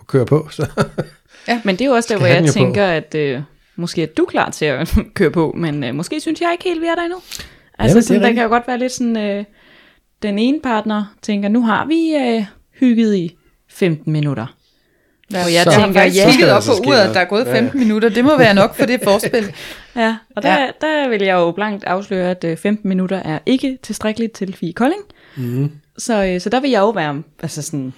[0.00, 0.66] at køre på, så
[1.64, 2.52] Men det er jo også der, hvor jeg jo på.
[2.52, 3.42] tænker, at øh,
[3.76, 6.80] måske er du klar til at køre på, men øh, måske synes jeg ikke helt,
[6.80, 7.18] vi er der endnu.
[7.78, 9.44] Altså, er sådan, der kan jo godt være lidt sådan, øh,
[10.22, 12.44] den ene partner tænker, nu har vi øh,
[12.80, 13.36] hygget i
[13.68, 14.56] 15 minutter.
[15.32, 16.30] Ja, Og jeg Så- jeg tænker, faktisk ja.
[16.30, 17.56] kigget Så op på uret, der er gået Ja, ja.
[17.58, 18.08] 15 minutter.
[18.08, 19.52] Det må være nok for det forspil.
[19.96, 20.60] Ja, og der, Ja.
[20.60, 20.70] ja.
[20.80, 24.72] der vil jeg jo blankt afsløre, at øh, 15 minutter er ikke tilstrækkeligt til Fie
[24.72, 25.00] Kolding.
[25.36, 25.70] mm.
[25.98, 27.92] Så, øh, så der vil jeg jo være, altså sådan,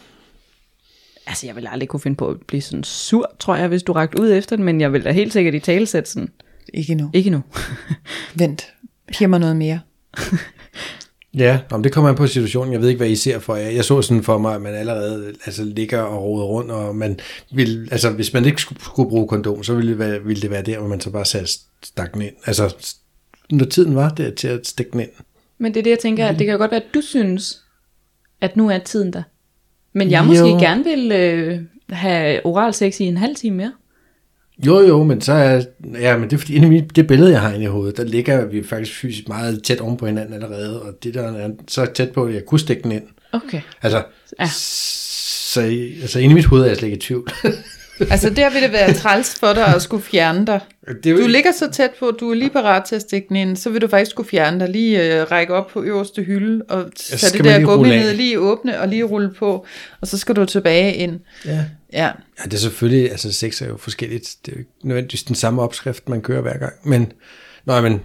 [1.26, 3.92] altså jeg vil aldrig kunne finde på at blive sådan sur, tror jeg, hvis du
[3.92, 6.28] rakte ud efter den, men jeg vil da helt sikkert i tale sætte sådan,
[6.74, 7.10] Ikke nu.
[7.12, 7.40] ikke nu.
[8.34, 8.68] Vent.
[9.12, 9.80] Giv mig noget mere.
[11.34, 12.72] Ja, om det kommer an på situationen.
[12.72, 13.68] Jeg ved ikke, hvad I ser for jer.
[13.68, 17.18] Jeg så sådan for mig, at man allerede altså, ligger og roder rundt, og man
[17.52, 20.50] vil, altså, hvis man ikke skulle, skulle bruge kondom, så ville det, være, ville det
[20.50, 21.52] være der, hvor man så bare satte
[21.84, 22.34] stak den ind.
[22.46, 22.74] Altså,
[23.50, 25.10] når tiden var der til at stikke den ind.
[25.58, 27.60] Men det er det, jeg tænker, at det kan jo godt være, at du synes,
[28.40, 29.22] at nu er tiden der.
[29.92, 30.58] Men jeg måske Jo.
[30.58, 33.72] gerne vil øh, have oral sex i en halv time mere.
[34.66, 35.62] Jo, jo, men så er,
[36.00, 37.96] ja, men det er fordi, inde i mit- det billede, jeg har inde i hovedet,
[37.96, 41.50] der ligger vi faktisk fysisk meget tæt oven på hinanden allerede, og det der er
[41.68, 43.02] så tæt på, at jeg kunne stikke den ind.
[43.32, 43.60] Okay.
[43.82, 44.02] Altså,
[44.40, 44.46] ja.
[44.52, 45.60] så,
[46.02, 47.28] altså inde i mit hoved er jeg slet ikke i tvivl.
[48.10, 50.60] Altså der vil det være træls for dig at skulle fjerne dig.
[51.04, 53.36] det Du ligger så tæt på, at du er lige parat til at stikke den
[53.36, 56.64] ind, så vil du faktisk skulle fjerne dig, lige øh, række op på øverste hylde,
[56.68, 59.66] og tage det der gummi ned, lige åbne og lige rulle på,
[60.00, 61.20] og så skal du tilbage ind.
[61.46, 61.64] Ja.
[61.92, 64.36] Ja, Ja, det er selvfølgelig, altså sex er jo forskelligt.
[64.46, 66.72] Det er jo ikke nødvendigvis den samme opskrift, man kører hver gang.
[66.84, 67.12] Men,
[67.66, 68.00] nej, men,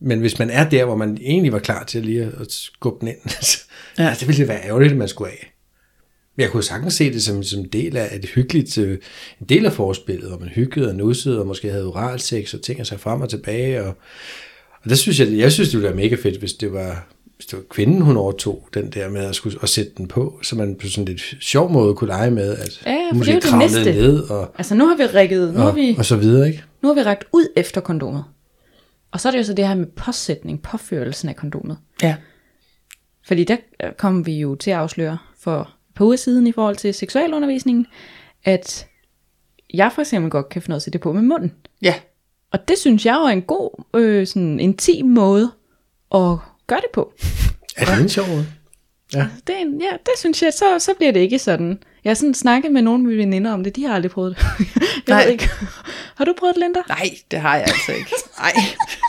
[0.00, 3.08] men hvis man er der, hvor man egentlig var klar til lige at skubbe den
[3.08, 3.58] ind, så
[3.98, 4.08] Ja.
[4.08, 5.52] altså, det ville det være ærgerligt, at man skulle af.
[6.36, 8.98] Men jeg kunne sagtens se det som, som del af et hyggeligt, øh,
[9.40, 12.62] en del af forspillet, hvor man hyggede og nussede, og måske havde oral sex og
[12.62, 13.82] ting og sig frem og tilbage.
[13.82, 13.94] Og,
[14.82, 17.46] og der synes jeg, jeg synes, det ville være mega fedt, hvis det var, hvis
[17.46, 20.56] det var kvinden, hun overtog den der med at, skulle, at sætte den på, så
[20.56, 23.84] man på sådan lidt sjov måde kunne lege med, at Ja, hun er måske kravlede
[23.92, 26.62] ned og, Altså nu har vi rækket, nu har og, vi, og så videre, ikke?
[26.82, 28.24] nu har vi rækket ud efter kondomet.
[29.12, 31.78] Og så er det jo så det her med påsætning, påførelsen af kondomet.
[32.02, 32.16] ja.
[33.26, 36.76] Fordi der øh, kom vi jo til at afsløre for par uger siden i forhold
[36.76, 37.86] til seksualundervisningen,
[38.44, 38.86] at
[39.74, 41.52] jeg for eksempel godt kan finde noget at sætte det på med munden.
[41.82, 41.94] Ja,
[42.52, 45.52] Og det synes jeg jo er en god, øh, sådan intim måde
[46.14, 46.20] at
[46.66, 47.12] gøre det på.
[47.76, 48.46] Er det en sjov måde?
[49.14, 49.26] Ja.
[49.46, 51.82] Det er en, ja, det synes jeg, så, så bliver det ikke sådan.
[52.04, 54.36] Jeg har sådan snakket med nogle af mine veninder om det, de har aldrig prøvet
[54.36, 54.44] det.
[54.78, 55.24] jeg Nej.
[55.24, 55.48] ved ikke.
[56.16, 56.80] Har du prøvet det, Linda?
[56.88, 58.10] nej, det har jeg altså ikke.
[58.38, 58.52] Nej.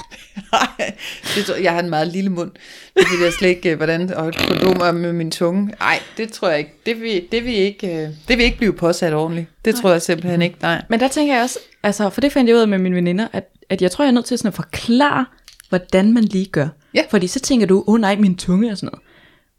[0.51, 0.95] Nej,
[1.35, 2.51] det tror, jeg har en meget lille mund.
[2.95, 5.73] Det ved jeg slet ikke, øh, hvordan, og et kondom er med min tunge.
[5.79, 6.73] Nej, det tror jeg ikke.
[6.85, 9.47] Det vil, det vil ikke, øh, det vil ikke blive påsat ordentligt.
[9.65, 10.81] Det tror jeg simpelthen ikke, nej.
[10.89, 13.27] Men der tænker jeg også, altså, for det fandt jeg ud af med mine veninder,
[13.33, 15.25] at, at jeg tror, jeg er nødt til sådan at forklare,
[15.69, 16.67] hvordan man lige gør.
[16.93, 17.03] Ja.
[17.09, 19.03] Fordi så tænker du, åh oh, nej, min tunge og sådan noget.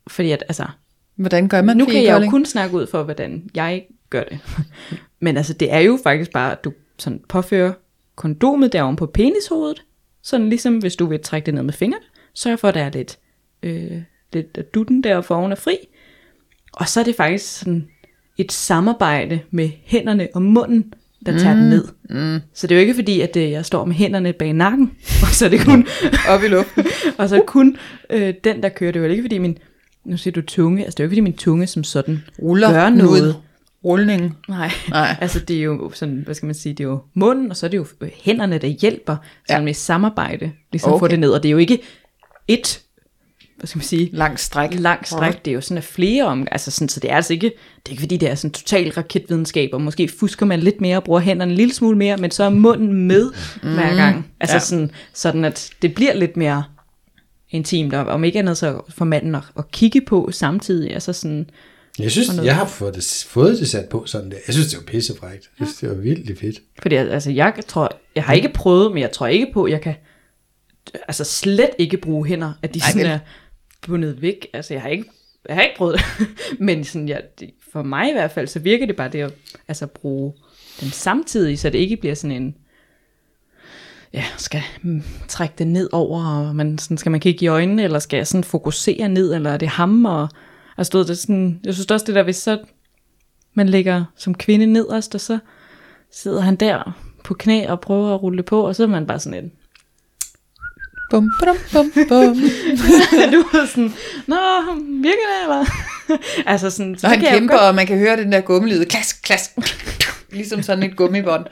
[0.08, 0.66] Fordi at, altså,
[1.18, 4.38] Hvordan gør man nu kan jeg jo kun snakke ud for, hvordan jeg gør det.
[5.20, 7.72] Men altså, det er jo faktisk bare, at du sådan påfører
[8.16, 9.84] kondomet derovre på penishovedet.
[10.28, 12.04] Sådan ligesom, hvis du vil trække det ned med fingrene.
[12.34, 13.18] Sørg for, at der er lidt,
[13.62, 15.76] øh, lidt at dutten der for oven er fri.
[16.72, 17.88] Og så er det faktisk sådan
[18.38, 20.92] et samarbejde med hænderne og munden,
[21.26, 21.84] der tager den ned.
[22.10, 22.40] Mm.
[22.54, 25.28] Så det er jo ikke fordi, at øh, jeg står med hænderne bag nakken, og
[25.28, 25.86] så er det kun,
[26.32, 26.86] Op i luften.
[27.18, 27.76] og så kun
[28.10, 28.92] øh, den, der kører.
[28.92, 29.58] Det er jo ikke fordi min,
[30.04, 32.72] nu siger du tunge, altså det er jo ikke fordi min tunge som sådan Ruller
[32.72, 33.34] gør ud.
[33.82, 33.98] noget.
[33.98, 34.36] Rulningen.
[34.48, 34.70] Nej.
[34.90, 35.16] Nej.
[35.20, 37.66] altså det er jo sådan, hvad skal man sige, det er jo munden, og så
[37.66, 39.16] er det jo hænderne, der hjælper
[39.48, 39.64] sådan Ja.
[39.64, 40.96] med samarbejde, ligesom okay.
[40.96, 41.30] at få det ned.
[41.30, 41.78] Og det er jo ikke
[42.48, 42.80] et,
[43.56, 44.74] hvad skal man sige, Lang stræk.
[44.74, 47.32] langt stræk, det er jo sådan af flere om, altså sådan, så det er altså
[47.32, 50.80] ikke, det er ikke fordi, det er sådan total raketvidenskab, og måske fusker man lidt
[50.80, 53.30] mere og bruger hænderne en lille smule mere, men så er munden med
[53.62, 53.74] mm.
[53.74, 54.26] hver gang.
[54.40, 54.58] Altså Ja.
[54.58, 54.64] ja.
[54.64, 56.64] sådan, sådan, at det bliver lidt mere
[57.50, 61.50] intimt, og om ikke andet så for manden at, at kigge på samtidig, altså sådan,
[61.98, 64.36] Jeg synes, jeg har fået det, fået det sat på sådan der.
[64.46, 65.50] Jeg synes, det var pissefrækt.
[65.60, 66.60] Jeg synes, det var vildt fedt.
[66.82, 69.80] Fordi altså, jeg tror, jeg har ikke prøvet, men jeg tror ikke på, at jeg
[69.80, 69.94] kan
[71.08, 73.10] altså slet ikke bruge hænder, at de Ej, sådan vel.
[73.10, 73.18] er
[73.86, 74.46] bundet væk.
[74.52, 75.04] Altså, jeg har ikke,
[75.48, 76.28] jeg har ikke prøvet det.
[76.66, 79.32] men sådan, ja, det, for mig i hvert fald, så virker det bare det at
[79.68, 80.32] altså, bruge
[80.80, 82.54] den samtidig, så det ikke bliver sådan en,
[84.12, 87.82] ja, skal mm, trække det ned over, og man, sådan, skal man kigge i øjnene,
[87.84, 90.28] eller skal jeg sådan fokusere ned, eller er det ham, og
[90.92, 92.58] du ved, det sådan, jeg synes også det der, hvis så
[93.54, 95.38] man ligger som kvinde nederst, og så
[96.12, 99.18] sidder han der på knæ og prøver at rulle på, og så er man bare
[99.20, 99.52] sådan en,
[101.10, 102.34] Bum, bum, bum, bum.
[103.32, 103.92] du er sådan,
[104.26, 104.36] nå,
[105.02, 105.64] virker det, eller?
[106.52, 108.84] altså sådan, så Når han kan kæmper, godt- og man kan høre den der gummilyd.
[108.84, 109.50] Klask, klask.
[110.32, 111.46] Ligesom sådan et gummibånd,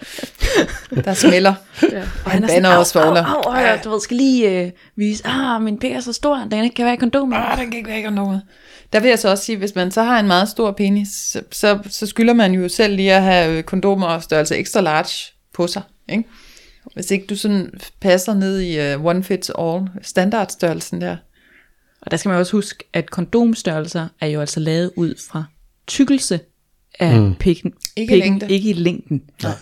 [1.05, 1.55] der smelter.
[1.93, 2.03] Ja.
[2.25, 3.25] Og han bander og svogler.
[3.25, 6.13] Au, au, au, au, du ved, skal lige øh, vise, ah, min pik er så
[6.13, 7.33] stor, den ikke kan være i kondom.
[7.33, 8.43] Ah, den kan ikke være noget.
[8.93, 11.43] Der vil jeg så også sige, hvis man så har en meget stor penis, så,
[11.53, 15.35] så, så skylder man jo selv lige at have øh, kondomer og størrelse extra large
[15.55, 15.83] på sig.
[16.09, 16.25] Ikke?
[16.95, 17.71] Hvis ikke du sådan
[18.01, 21.17] passer ned i uh, one fits all standardstørrelsen der.
[22.01, 25.45] Og der skal man også huske, at kondomstørrelser er jo altså lavet ud fra
[25.87, 26.41] tykkelse
[27.01, 27.35] af mm.
[27.35, 28.55] pikken, Ikke pikken længde.
[28.55, 29.23] ikke i længden.
[29.43, 29.53] Nej.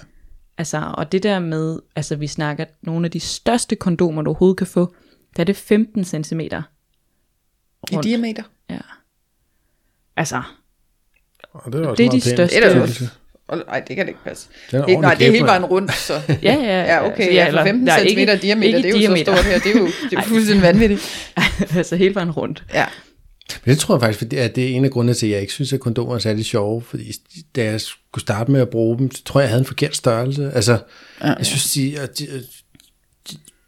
[0.59, 4.57] Altså, og det der med, altså vi snakker nogle af de største kondomer, du overhovedet
[4.57, 4.95] kan få,
[5.37, 6.41] der er det 15 cm.
[6.41, 8.43] I diameter.
[10.17, 10.21] Ja.
[10.21, 10.43] Altså,
[11.53, 12.57] Og det, er også Det er de største.
[12.57, 13.09] Det er Størrelse.
[13.67, 14.49] Nej, det kan det ikke passe.
[14.71, 16.15] Den er Det, nej, det er hele vejen rundt, så...
[16.29, 18.83] ja, ja, Ja, okay, altså, ja, eller- for 15 der er cm ikke- diameter, ikke
[18.83, 19.37] det er jo diameter.
[19.37, 21.33] så stort her, det er jo det er fuldstændig vanvittigt.
[21.77, 22.65] altså hele vejen rundt.
[22.75, 22.85] Ja.
[23.65, 25.53] Men det tror jeg faktisk, at det er en af grundene til, at jeg ikke
[25.53, 26.83] synes, at kondomer er særlig sjove.
[26.83, 27.13] Fordi
[27.57, 29.97] da jeg skulle starte med at bruge dem, så tror jeg, jeg havde en forkert
[29.97, 30.51] størrelse.
[30.55, 30.79] Altså,
[31.21, 32.27] ja, jeg synes, de, at de,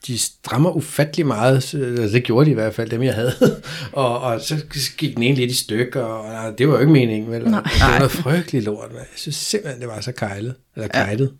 [0.07, 1.62] de, strammer ufattelig meget.
[1.62, 3.33] Så- altså, Det gjorde de i hvert fald, dem jeg havde.
[3.92, 4.57] og, og så
[4.99, 7.31] gik den ene lidt i stykker, og det var jo ikke meningen.
[7.31, 7.45] Vel?
[7.45, 7.62] Nej.
[7.62, 8.88] Det var noget frygteligt lort.
[8.90, 10.55] Men jeg synes simpelthen, det var så kejlet.
[10.77, 11.33] Eller kejlet.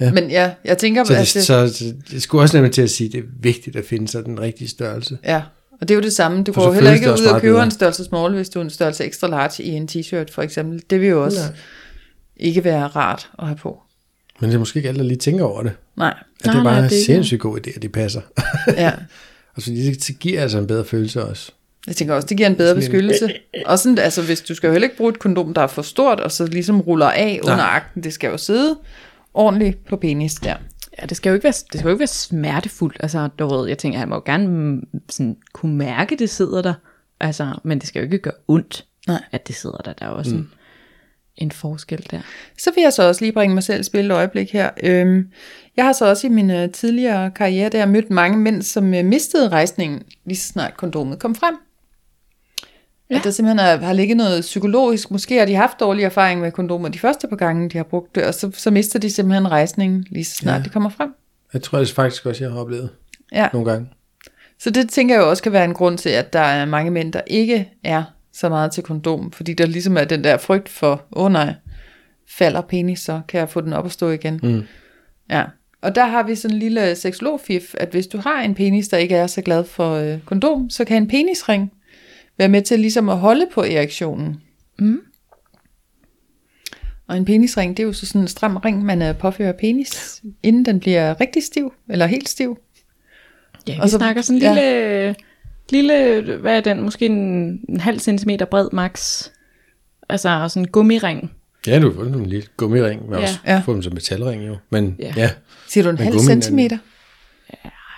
[0.00, 0.12] Ja.
[0.12, 2.90] Men ja, jeg tænker, Så, det, altså, så, så det skulle også nemlig til at
[2.90, 5.18] sige, at det er vigtigt at finde sig den rigtige størrelse.
[5.24, 5.42] Ja,
[5.80, 6.44] og det er jo det samme.
[6.44, 8.70] Du går jo heller ikke ud og køber en størrelse small, hvis du er en
[8.70, 10.82] størrelse extra large i en t-shirt, for eksempel.
[10.90, 11.56] Det vil jo også Nej.
[12.36, 13.78] ikke være rart at have på.
[14.40, 15.72] Men det er måske ikke alle, der lige tænker over det.
[15.96, 17.88] Nej, At det Nej, er bare nej, en det er sindssygt god idé, at de
[17.88, 18.20] passer.
[18.68, 18.92] ja.
[19.56, 21.52] og så det, det giver altså en bedre følelse også.
[21.86, 23.34] Jeg tænker også, det giver en bedre Sådan en- beskyttelse.
[23.66, 25.82] Og sådan, altså, hvis du skal jo heller ikke bruge et kondom, der er for
[25.82, 28.02] stort, og så ligesom ruller af under akten.
[28.04, 28.78] Det skal jo sidde
[29.34, 30.54] ordentligt på penis der.
[31.02, 32.96] Ja, det skal jo ikke være, det skal jo ikke være smertefuldt.
[33.00, 36.62] Altså, du ved, jeg tænker, han må jo gerne mm, sådan, kunne mærke, det sidder
[36.62, 36.74] der.
[37.20, 39.22] Altså, men det skal jo ikke gøre ondt, Nej.
[39.32, 39.92] at det sidder der.
[39.92, 40.38] Der er også mm.
[40.40, 40.50] en,
[41.36, 42.20] en forskel der.
[42.58, 44.70] Så vil jeg så også lige bringe mig selv i spil et øjeblik her.
[44.82, 45.28] Øhm,
[45.78, 49.04] jeg har så også i min øh, tidligere karriere der mødt mange mænd, som øh,
[49.04, 51.54] mistede rejsningen, lige så snart kondomet kom frem.
[53.10, 53.16] Ja.
[53.16, 55.10] At der simpelthen er, har ligget noget psykologisk.
[55.10, 58.14] Måske har de haft dårlig erfaring med kondomer de første par gange, de har brugt
[58.14, 60.62] det, og så, så mister de simpelthen rejsningen, lige så snart ja.
[60.62, 61.14] det kommer frem.
[61.52, 62.90] Jeg tror det er faktisk også, jeg har oplevet
[63.32, 63.48] Ja.
[63.52, 63.88] nogle gange.
[64.58, 66.90] Så det tænker jeg jo også kan være en grund til, at der er mange
[66.90, 70.68] mænd, der ikke er så meget til kondom, fordi der ligesom er den der frygt
[70.68, 71.54] for, åh oh nej,
[72.28, 74.40] falder penis, så kan jeg få den op og stå igen.
[74.42, 74.62] Mm.
[75.30, 75.44] Ja,
[75.82, 78.96] og der har vi sådan en lille seksologfif, at hvis du har en penis, der
[78.96, 81.72] ikke er så glad for øh, kondom, så kan en penisring
[82.38, 84.36] være med til ligesom at holde på erektionen.
[84.78, 85.00] Mm.
[87.08, 90.22] Og en penisring, det er jo så sådan en stram ring, man øh, påfører penis,
[90.42, 92.58] inden den bliver rigtig stiv, eller helt stiv.
[93.68, 95.14] Ja, vi Og så- snakker sådan en lille,
[95.70, 97.14] lille, hvad er den, måske en,
[97.68, 99.24] en halv centimeter bred max.
[100.08, 101.32] Altså og sådan en gummiring.
[101.66, 103.08] Ja, du har fået en lille gummiring.
[103.08, 103.18] Man Ja.
[103.18, 103.22] ja.
[103.28, 103.62] også Ja.
[103.64, 104.56] få dem som metalring jo.
[104.70, 105.12] Men Ja.
[105.16, 105.30] ja.
[105.68, 105.72] Ja.
[105.72, 106.78] Siger du en Men halv er- centimeter?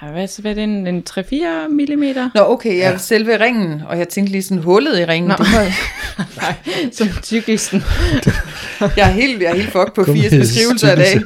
[0.02, 2.30] Ej, Hvad, hvad er det, en, en 3-4 millimeter?
[2.34, 5.28] Nå, okay, ja, selve ringen, og jeg tænkte lige sådan hullet i ringen.
[5.28, 5.34] Nå.
[5.34, 5.72] Det var,
[6.42, 6.54] Nej,
[6.92, 7.82] som tykkisten.
[8.96, 11.20] jeg er helt, jeg er helt fucked på Gummi- 80 beskrivelser af dag.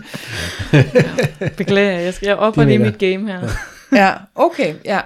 [1.56, 3.48] Beklager, jeg skal op og lige mit game her.
[3.92, 5.00] Ja, okay, ja.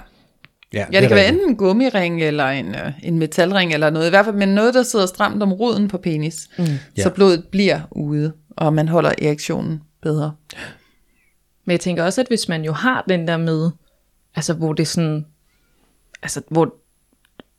[0.73, 4.07] Ja, Ja, det kan være enten en gummiring eller en, øh, en metalring eller noget,
[4.07, 6.65] i hvert fald, men noget, der sidder stramt om roden på penis, mm.
[6.97, 7.03] Ja.
[7.03, 10.33] så blodet bliver ude, og man holder erektionen bedre.
[11.69, 13.71] Men jeg tænker også, at hvis man jo har den der med,
[14.35, 15.27] altså hvor det sådan,
[16.23, 16.75] altså hvor,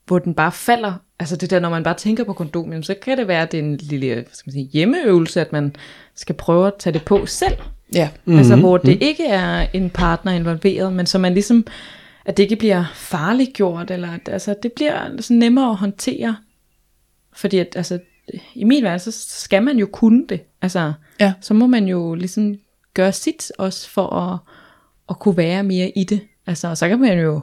[0.06, 3.18] hvor den bare falder, altså det der, når man bare tænker på kondomen, så kan
[3.18, 5.76] det være, at det er en lille hvad skal man sige, hjemmeøvelse, at man
[6.14, 7.56] skal prøve at tage det på selv.
[7.94, 8.38] Ja, Mm-hmm.
[8.38, 11.66] Altså hvor det ikke er en partner involveret, men så man ligesom,
[12.24, 16.36] at det ikke bliver farliggjort, eller at, altså, det bliver sådan nemmere at håndtere.
[17.32, 17.98] Fordi at, altså,
[18.54, 20.40] i min verden, så skal man jo kunne det.
[20.62, 21.32] Altså, Ja.
[21.40, 22.54] så må man jo ligesom
[23.00, 24.38] gøre sit også for at,
[25.08, 26.20] at kunne være mere i det.
[26.46, 27.40] Altså, og så kan man jo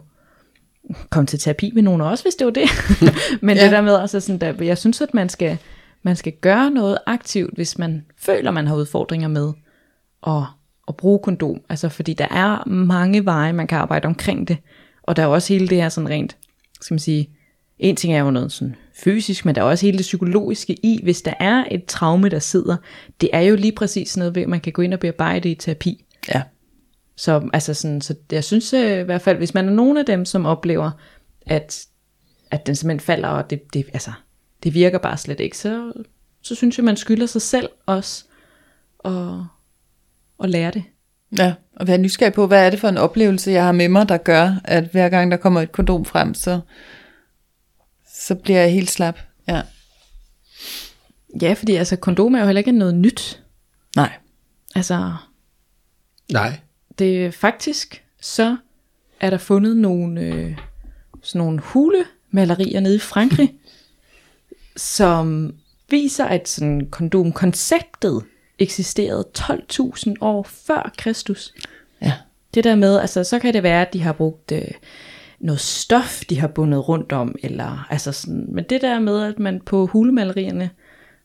[1.09, 2.69] komme til terapi med nogen også, hvis det var det.
[3.41, 3.63] Men ja.
[3.63, 5.57] Det der med, altså sådan der, jeg synes, at man skal,
[6.03, 9.51] man skal gøre noget aktivt, hvis man føler, man har udfordringer med
[10.27, 10.43] at,
[10.87, 11.61] at bruge kondom.
[11.69, 14.57] Altså fordi der er mange veje, man kan arbejde omkring det.
[15.03, 16.37] Og der er også hele det her sådan rent,
[16.81, 17.29] skal man sige,
[17.79, 20.99] en ting er jo noget sådan fysisk, men der er også hele det psykologiske i,
[21.03, 22.77] hvis der er et traume, der sidder.
[23.21, 25.55] Det er jo lige præcis noget ved, at man kan gå ind og bearbejde i
[25.55, 26.05] terapi.
[26.33, 26.41] Ja.
[27.15, 30.05] Så, altså sådan, så jeg synes øh, i hvert fald, hvis man er nogen af
[30.05, 30.91] dem, som oplever,
[31.45, 31.85] at,
[32.51, 34.11] at den simpelthen falder, og det, det, altså,
[34.63, 35.91] det virker bare slet ikke, så,
[36.41, 38.25] så synes jeg, man skylder sig selv også
[39.05, 39.11] at,
[40.43, 40.83] at lære det.
[41.37, 44.09] Ja, og være nysgerrig på, hvad er det for en oplevelse, jeg har med mig,
[44.09, 46.59] der gør, at hver gang der kommer et kondom frem, så,
[48.27, 49.19] så bliver jeg helt slap.
[49.47, 49.61] Ja.
[51.41, 53.43] Ja, fordi altså, kondom er jo heller ikke noget nyt.
[53.95, 54.11] Nej.
[54.75, 55.13] Altså,
[56.31, 56.59] Nej.
[56.99, 58.57] det er faktisk, så
[59.19, 60.57] er der fundet nogle, øh,
[61.23, 63.53] sådan nogle hulemalerier nede i Frankrig,
[64.75, 65.55] som
[65.89, 68.23] viser, at sådan kondomkonceptet
[68.59, 71.53] eksisterede 12.000 år før Kristus.
[72.01, 72.13] Ja.
[72.53, 74.71] Det der med, altså så kan det være, at de har brugt øh,
[75.39, 79.39] noget stof, de har bundet rundt om, eller altså sådan, men det der med, at
[79.39, 80.69] man på hulemalerierne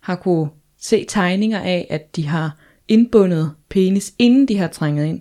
[0.01, 0.49] har kunne
[0.81, 2.57] se tegninger af, at de har
[2.89, 5.21] indbundet penis, inden de har trænget ind,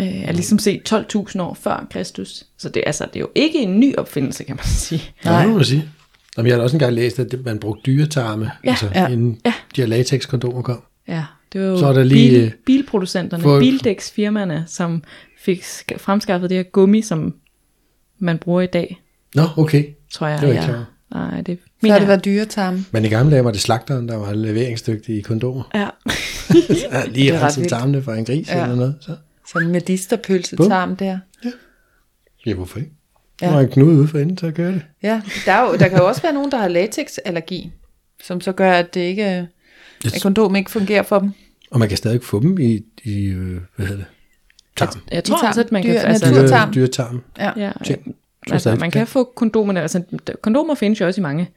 [0.00, 2.44] øh, er ligesom set 12.000 år før Kristus.
[2.58, 5.02] Så det, altså, det er jo ikke en ny opfindelse, kan man sige.
[5.24, 5.40] Nej.
[5.42, 5.88] Det må man sige.
[6.36, 9.52] Jamen, jeg har også engang læst, at man brugte dyretarme, Ja, altså, ja, inden ja.
[9.76, 10.82] de her latex-kondomer kom.
[11.08, 15.02] Ja, det var jo Så er der lige, bil, øh, bilproducenterne, for- bildæksfirmaerne, som
[15.40, 17.34] fik sk- fremskaffet det her gummi, som
[18.18, 19.00] man bruger i dag,
[19.34, 19.84] Nå, okay.
[20.12, 20.40] tror jeg.
[20.40, 20.84] Det var ikke jeg.
[21.12, 22.08] Nej, det Så mener har det jeg.
[22.08, 22.84] været dyretarme.
[22.92, 25.62] Men i gamle dage var det slagteren, der var leveringsdygtig i kondomer.
[25.74, 25.88] Ja.
[26.92, 28.62] Ja, lige Det ret renset tarmene fra en gris Ja.
[28.62, 28.94] eller noget.
[29.00, 29.16] Så.
[29.52, 31.18] Sådan en medisterpølsetarm der.
[32.46, 32.90] Ja, hvorfor ikke?
[33.40, 33.46] Ja.
[33.46, 33.50] Ja.
[33.50, 34.82] Der var en knude ude for enden, så gør det.
[35.02, 37.72] Ja, der, er jo, der kan jo også være nogen, der har latexallergi,
[38.24, 39.46] som så gør, at det ikke, at
[40.22, 41.30] kondom ikke fungerer for dem.
[41.70, 44.06] Og man kan stadig få dem i, i øh, hvad hedder det?
[44.78, 45.00] Tarm.
[45.12, 45.96] Jeg tror også, at man Dyr- kan...
[45.96, 46.72] Altså, natur- Dyre, tarm.
[46.72, 47.22] dyretarm.
[47.38, 47.50] Ja.
[47.56, 48.14] ja, Ting.
[48.50, 49.80] altså, man kan få kondomerne...
[49.82, 50.02] Altså,
[50.42, 51.48] kondomer findes jo også i mange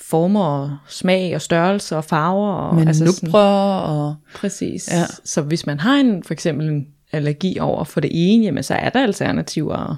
[0.00, 2.52] former og smag og størrelse og farver.
[2.52, 4.14] Og, Med altså, sådan- og...
[4.34, 4.88] Præcis.
[4.92, 5.04] Ja.
[5.24, 8.74] Så hvis man har en, for eksempel en allergi over for det ene, jamen så
[8.74, 9.96] er der alternativer.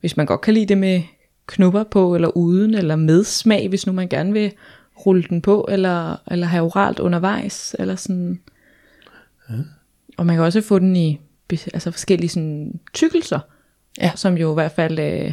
[0.00, 1.02] Hvis man godt kan lide det med
[1.46, 4.52] knupper på, eller uden, eller med smag, hvis nu man gerne vil
[5.06, 8.40] rulle den på, eller, eller have oralt undervejs, eller sådan.
[9.50, 9.54] Ja.
[10.16, 11.20] Og man kan også få den i
[11.52, 13.40] altså forskellige sådan, tykkelser,
[14.00, 14.12] Ja.
[14.16, 15.32] som jo i hvert fald, øh,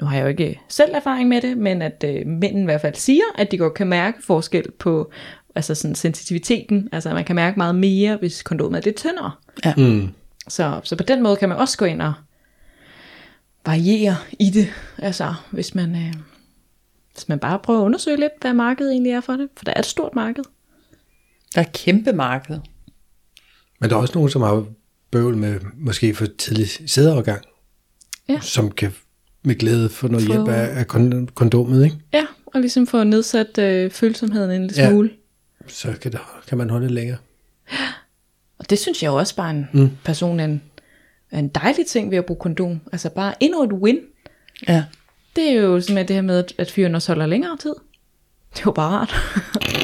[0.00, 2.80] nu har jeg jo ikke selv erfaring med det, men at øh, mænd i hvert
[2.80, 5.10] fald siger, at de godt kan mærke forskel på
[5.54, 9.30] altså sådan sensitiviteten, altså man kan mærke meget mere, hvis kondomet er lidt tyndere.
[9.76, 10.08] Mm.
[10.48, 12.12] Så, så på den måde kan man også gå ind og
[13.66, 16.14] variere i det, altså hvis man, øh,
[17.12, 19.72] hvis man bare prøver at undersøge lidt, hvad markedet egentlig er for det, for der
[19.76, 20.44] er et stort marked.
[21.54, 22.58] Der er et kæmpe marked.
[23.80, 24.64] Men der er også nogen, som har
[25.14, 27.42] bøvl med måske for tidlig sædeovergang,
[28.28, 28.40] Ja.
[28.40, 28.92] som kan
[29.42, 31.96] med glæde få noget Få- hjælp af, af kon- kondomet, ikke?
[32.12, 34.90] Ja, og ligesom få nedsat øh, følsomheden en lille Ja.
[34.90, 35.10] smule.
[35.66, 37.18] Så kan, det, kan man holde det længere.
[38.58, 39.90] Og det synes jeg jo også bare en mm.
[40.04, 40.62] person er en,
[41.30, 42.80] er en dejlig ting ved at bruge kondom.
[42.92, 43.98] Altså bare endnu et win.
[44.68, 44.84] Ja.
[45.36, 47.74] Det er jo simpelthen det her med, at- at fyren også holder længere tid.
[48.54, 49.14] Det er jo bare rart.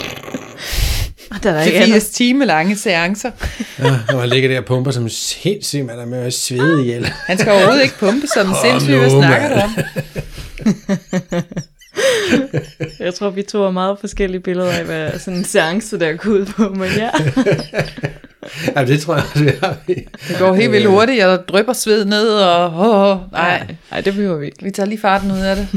[1.30, 2.02] og der er ikke Det er andet.
[2.02, 3.30] 80 time lange seancer.
[3.78, 7.06] Ja, når man ligger der og pumper som sindssygt, man er med at svede ihjel.
[7.26, 8.96] Han skal overhovedet ikke pumpe som en sindssyg.
[8.96, 9.70] Hvad snakker du om?
[13.00, 16.30] Jeg tror, vi to har meget forskellige billeder af, hvad sådan en seance der går
[16.30, 17.10] ud på, men ja.
[18.76, 19.76] ja, det tror jeg også, vi har.
[19.86, 21.18] Det går helt vildt hurtigt.
[21.18, 22.66] Jeg drypper sved ned og...
[22.66, 24.62] Oh, oh, nej, Nej, nej, det behøver vi ikke.
[24.62, 25.68] vi tager lige farten ud af det.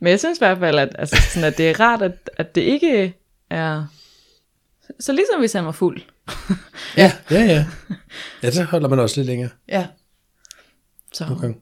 [0.00, 2.54] Men jeg synes i hvert fald, at, altså, sådan, at det er rart, at, at
[2.54, 3.14] det ikke
[3.50, 3.86] er...
[5.00, 6.00] Så ligesom hvis han var fuld.
[6.96, 7.12] Ja.
[7.30, 7.66] Ja, ja.
[8.42, 9.50] Ja, så holder man også lidt længere.
[9.68, 9.86] Ja.
[11.12, 11.24] Så.
[11.30, 11.52] Okay.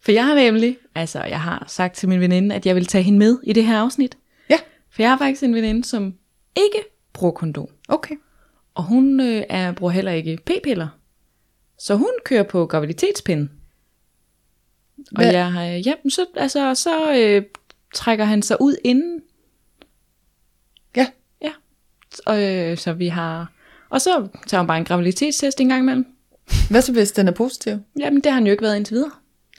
[0.00, 3.04] For jeg har nemlig, altså jeg har sagt til min veninde, at jeg vil tage
[3.04, 4.18] hende med i det her afsnit.
[4.50, 4.58] Ja.
[4.90, 6.14] For jeg har faktisk en veninde, som
[6.56, 6.78] ikke
[7.12, 7.68] bruger kondom.
[7.88, 8.14] Okay.
[8.74, 10.88] Og hun øh, er, bruger heller ikke p-piller.
[11.78, 13.50] Så hun kører på graviditetspinden.
[14.98, 17.42] Og Hvad- jeg har, ja, så, altså, så øh,
[17.94, 19.20] trækker han sig ud inden.
[20.96, 21.06] Ja.
[21.42, 21.52] Ja.
[22.28, 23.50] Og, øh, så vi har...
[23.90, 26.06] Og så tager hun bare en graviditetstest en gang imellem.
[26.70, 27.76] Hvad så, hvis den er positiv?
[28.00, 29.10] Jamen, det har han jo ikke været indtil videre.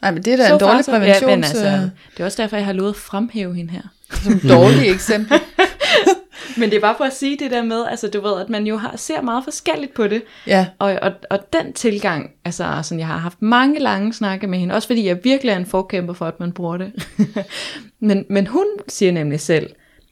[0.01, 1.21] Nej, men det er da Så en dårlig så- præventions...
[1.21, 3.81] Ja, men altså, det er også derfor, jeg har lovet at fremhæve hende her.
[4.11, 5.39] som dårlig eksempel.
[6.57, 8.67] Men det er bare for at sige det der med, altså du ved, at man
[8.67, 10.21] jo har, ser meget forskelligt på det.
[10.47, 10.67] Ja.
[10.79, 14.75] Og, og, og den tilgang, altså sådan, jeg har haft mange lange snakke med hende,
[14.75, 16.91] også fordi jeg virkelig er en forkæmper for, at man bruger det.
[18.07, 19.69] men, men hun siger nemlig selv,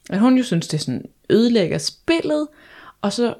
[0.10, 2.48] at hun jo synes, det sådan ødelægger spillet,
[3.02, 3.34] og så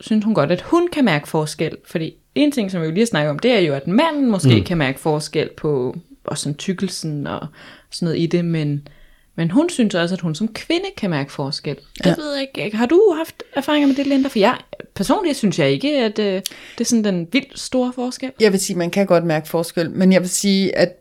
[0.00, 3.00] synes hun godt, at hun kan mærke forskel, fordi en ting, som vi jo lige
[3.00, 4.64] har snakket om, det er jo, at manden måske mm.
[4.64, 7.46] kan mærke forskel på og sådan tykkelsen og
[7.90, 8.88] sådan noget i det, men,
[9.34, 11.76] men hun synes også, at hun som kvinde kan mærke forskel.
[11.98, 12.14] Det Ja.
[12.18, 12.76] ved jeg ikke.
[12.76, 14.28] Har du haft erfaringer med det, Linda?
[14.28, 14.58] For jeg,
[14.94, 18.32] personligt synes jeg ikke, at øh, det er sådan den vildt store forskel.
[18.40, 20.92] Jeg vil sige, man kan godt mærke forskel, men jeg vil sige, at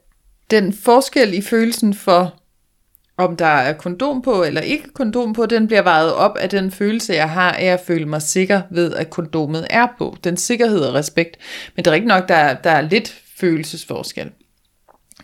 [0.51, 2.33] den forskel i følelsen for,
[3.17, 6.71] om der er kondom på eller ikke kondom på, den bliver vejet op af den
[6.71, 10.17] følelse, jeg har af at føle mig sikker ved, at kondomet er på.
[10.23, 11.37] Den sikkerhed og respekt.
[11.75, 14.29] Men det er rigtigt nok, der er, der er lidt følelsesforskel.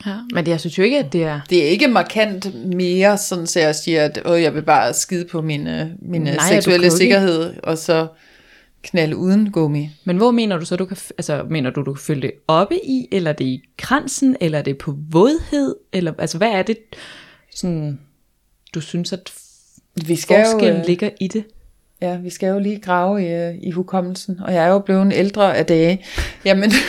[0.06, 0.16] Ja.
[0.34, 1.40] Men jeg synes jo ikke, at det er...
[1.50, 5.26] Det er ikke markant mere, sådan så jeg siger, at Åh, jeg vil bare skide
[5.32, 8.08] på min, øh, min Nej, du seksuelle ikke- sikkerhed, og så
[8.84, 9.90] knalde uden gummi.
[10.06, 12.76] Men hvor mener du så, du kan, altså mener du, du kan følge det oppe
[12.86, 16.62] i, eller er det i kransen, eller er det på vådhed, eller altså hvad er
[16.62, 16.78] det,
[17.56, 18.00] sådan,
[18.74, 19.34] du synes, at
[20.08, 21.46] Vi skal jo, forskellen øh, ligger i det?
[22.02, 25.14] Ja, vi skal jo lige grave i, øh, i hukommelsen, og jeg er jo blevet
[25.16, 26.06] ældre af dage.
[26.46, 26.70] Jamen,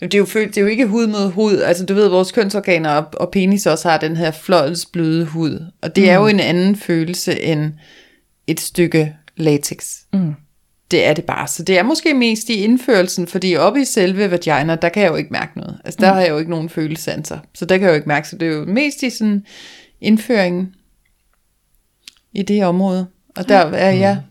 [0.00, 1.56] det er, jo, det er jo ikke hud mod hud.
[1.56, 5.66] Altså, du ved, vores kønsorganer og, og penis også har den her fløjelsbløde hud.
[5.82, 6.10] Og det mm.
[6.10, 7.72] er jo en anden følelse end
[8.46, 9.96] et stykke latex.
[10.12, 10.34] Mm.
[10.90, 11.48] Det er det bare.
[11.48, 15.10] Så det er måske mest i indførelsen, fordi oppe i selve vagina, der kan jeg
[15.10, 15.78] jo ikke mærke noget.
[15.84, 16.14] Altså, der mm.
[16.14, 17.38] har jeg jo ikke nogen følesanser.
[17.54, 18.28] Så der kan jeg jo ikke mærke.
[18.28, 19.44] Så det er jo mest i sådan
[20.00, 20.74] indføringen
[22.32, 23.06] i det område.
[23.36, 24.22] Og der er jeg...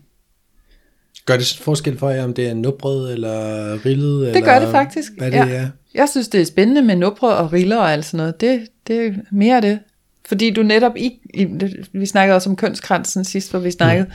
[1.26, 4.20] Gør det forskel for jer, om det er nubbrød eller rillet?
[4.20, 5.12] Det eller gør det faktisk.
[5.18, 5.48] Hvad det ja.
[5.48, 5.68] er?
[5.94, 8.40] Jeg synes, det er spændende med nubre og riller og alt sådan noget.
[8.40, 9.78] Det, det er mere det.
[10.26, 11.46] Fordi du netop i, i
[11.92, 14.12] vi snakkede også om kønskransen sidst, hvor vi snakkede, mm.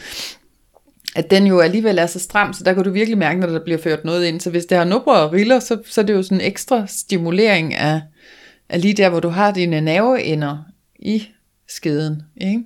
[1.16, 3.64] At den jo alligevel er så stram, så der kan du virkelig mærke, når der
[3.64, 4.40] bliver ført noget ind.
[4.40, 6.88] Så hvis det har nubre og riller, så, så er det jo sådan en ekstra
[6.88, 8.02] stimulering af,
[8.70, 10.58] af lige der, hvor du har dine nerveender
[11.00, 11.24] i
[11.68, 12.22] skeden.
[12.42, 12.64] Ikke?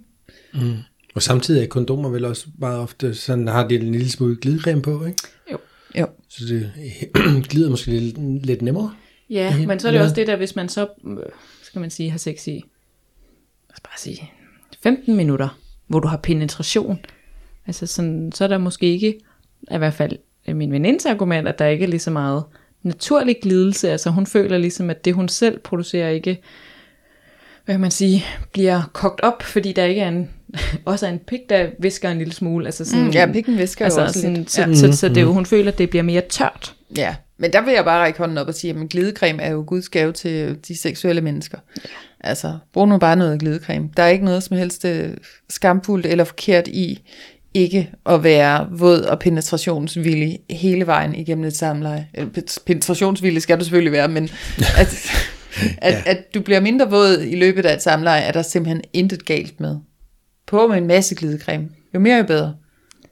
[1.16, 4.82] Og samtidig er kondomer vel også meget ofte, sådan har de en lille smule glidecreme
[4.82, 5.18] på, ikke?
[5.52, 6.08] Jo.
[6.30, 6.72] Så det
[7.50, 8.93] glider måske lidt, lidt nemmere.
[9.30, 10.04] Ja, Det- men så er det ja.
[10.04, 11.18] også det der, hvis man så, øh,
[11.64, 12.62] skal man sige, har sex i, lad
[13.74, 14.32] os bare sige,
[14.84, 17.00] 15 minutter, hvor du har penetration,
[17.68, 19.20] altså sådan, så er der måske ikke,
[19.72, 22.43] i hvert fald øh, min venindes argument, at der ikke er lige så meget
[22.84, 26.41] naturlig glidelse, altså hun føler ligesom, at det hun selv producerer ikke,
[27.65, 30.30] hvad kan man sige, bliver kogt op, fordi der ikke er en,
[30.86, 33.86] også er en pik, der visker en lille smule, altså sådan, Mm, ja, pikken visker
[33.86, 34.51] altså jo også sådan, lidt.
[34.51, 34.74] så, Ja.
[34.74, 36.76] så, så det er jo, hun føler, at det bliver mere tørt.
[36.97, 39.63] Ja, men der vil jeg bare række hånden op og sige, at glidecreme er jo
[39.68, 41.57] Guds gave til de seksuelle mennesker.
[42.20, 43.89] Altså, brug nu bare noget glidecreme.
[43.97, 45.09] Der er ikke noget som helst øh,
[45.49, 46.99] skamfuldt eller forkert i
[47.58, 52.08] ikke at være våd og penetrationsvillig hele vejen igennem et samleje.
[52.18, 54.24] Øh, pe- Penetrationsvillig skal du selvfølgelig være, men
[54.78, 55.12] at,
[55.78, 56.01] at, Ja.
[56.05, 59.60] at du bliver mindre våd i løbet af et samleje, er der simpelthen intet galt
[59.60, 59.78] med.
[60.47, 61.70] På med en masse glidecreme.
[61.93, 62.55] Jo mere, jo bedre.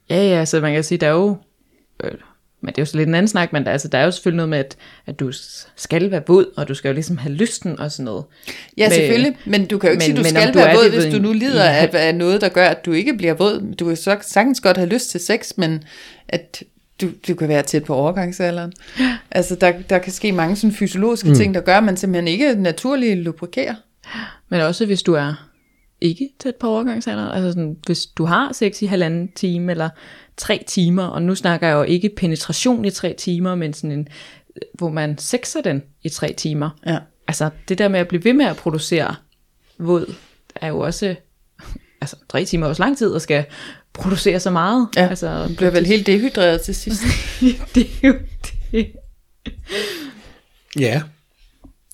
[0.09, 1.37] Ja, ja, så man kan sige, der er jo,
[2.03, 2.11] øh,
[2.65, 4.11] men det er jo så lidt en anden snak, men der, altså, der er jo
[4.11, 5.31] selvfølgelig noget med, at, at du
[5.75, 8.23] skal være våd, og du skal jo ligesom have lysten og sådan noget.
[8.77, 10.75] Ja, Med- selvfølgelig, men du kan jo ikke men- sige, du men skal du være
[10.75, 13.13] våd, hvis du en- nu lider i- af, af noget, der gør, at du ikke
[13.17, 13.75] bliver våd.
[13.79, 15.83] Du kan så sagtens godt have lyst til sex, men
[16.29, 16.63] at
[17.01, 18.73] du, du kan være tæt på overgangsalderen.
[19.31, 21.35] Altså, der, der kan ske mange sådan fysiologiske mm.
[21.35, 23.75] ting, der gør, at man simpelthen ikke naturligt lubrikerer.
[24.49, 25.49] Men også hvis du er
[26.01, 29.89] ikke tæt på overgangsalderen, altså sådan, hvis du har sex i halvanden time eller
[30.37, 34.07] tre timer, og nu snakker jeg jo ikke penetration i tre timer, men sådan en,
[34.73, 36.69] hvor man sexer den i tre timer.
[36.85, 36.99] Ja.
[37.27, 39.15] Altså det der med at blive ved med at producere
[39.77, 40.15] våd,
[40.55, 41.15] er jo også,
[42.01, 43.45] altså tre timer er også lang tid, og skal
[43.93, 44.87] producere så meget.
[44.95, 47.03] Ja, altså, Du bliver vel helt dehydreret til sidst.
[47.75, 48.15] det er jo
[48.71, 48.91] det.
[50.79, 51.01] Ja.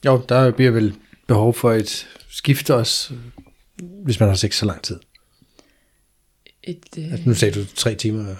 [0.05, 0.95] Jo, der bliver vel
[1.27, 3.13] behov for et skifte også,
[4.03, 4.99] hvis man har sex så lang tid.
[6.63, 8.35] Et, øh, Altså, nu sagde du tre timer.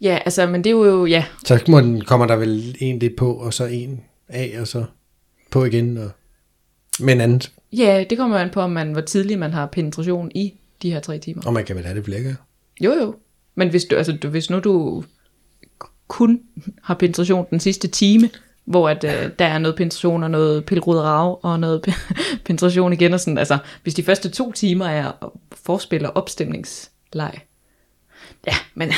[0.00, 3.16] ja, altså, men det er jo, ja, Så må den, kommer der vel en lidt
[3.16, 4.84] på, og så en af, og så
[5.50, 5.98] på igen.
[5.98, 6.10] Og...
[7.00, 10.54] Men andet, ja, det kommer an på, om man, hvor tidligt man har penetration i
[10.82, 11.42] de her tre timer.
[11.46, 12.34] og man kan vel have det lækker.
[12.80, 13.14] Jo, jo.
[13.54, 15.04] Men hvis, du, altså, du, hvis nu du
[16.08, 16.40] kun
[16.82, 18.30] har penetration den sidste time,
[18.64, 21.94] hvor at, øh, der er noget penetration og noget pillerud rav og noget
[22.46, 26.16] penetration igen og sådan, altså hvis de første to timer er forspil og
[27.14, 27.46] opstemningsleg.
[28.46, 28.92] Ja, men,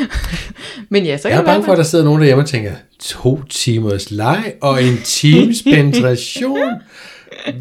[0.92, 2.72] men ja, så kan Jeg er bange for, at der sidder nogen derhjemme og tænker,
[3.00, 6.70] to timers leg og en times penetration.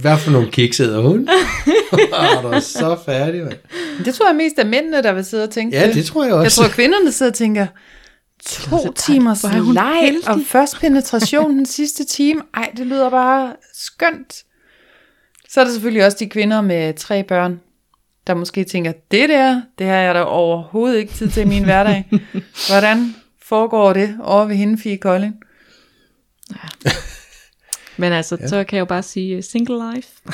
[0.01, 1.29] hvad for nogle kiks æder hun?
[1.91, 3.57] Og du er så færdig, mand.
[4.05, 6.33] Det tror jeg mest er mændene, der vil sidde og tænke Ja, det tror jeg
[6.33, 6.43] også.
[6.43, 7.67] Jeg tror, kvinderne sidder og tænker,
[8.45, 12.41] to timers er leg og først penetration den sidste time.
[12.53, 14.43] Ej, det lyder bare skønt.
[15.49, 17.59] Så er der selvfølgelig også de kvinder med tre børn,
[18.27, 21.63] der måske tænker, det der, det har jeg da overhovedet ikke tid til i min
[21.63, 22.05] hverdag.
[22.69, 25.35] Hvordan foregår det over ved hende, Fie Kolding?
[27.97, 28.47] Men altså, ja.
[28.47, 30.07] så kan jeg jo bare sige uh, single life.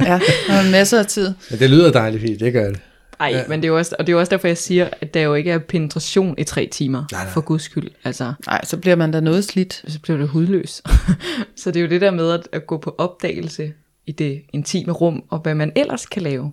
[0.00, 1.34] Ja, der er masser af tid.
[1.50, 2.80] Ja, det lyder dejligt fint, det gør det.
[3.20, 3.42] Ej, ja.
[3.48, 5.20] men det er jo også, og det er jo også derfor, jeg siger, at der
[5.20, 7.32] jo ikke er penetration i tre timer, Nej, nej.
[7.32, 7.90] for guds skyld.
[8.04, 9.84] Altså, Nej, så bliver man da noget slidt.
[9.88, 10.82] så bliver det hudløs.
[11.56, 13.72] så det er jo det der med at, at gå på opdagelse
[14.06, 16.52] i det intime rum, og hvad man ellers kan lave.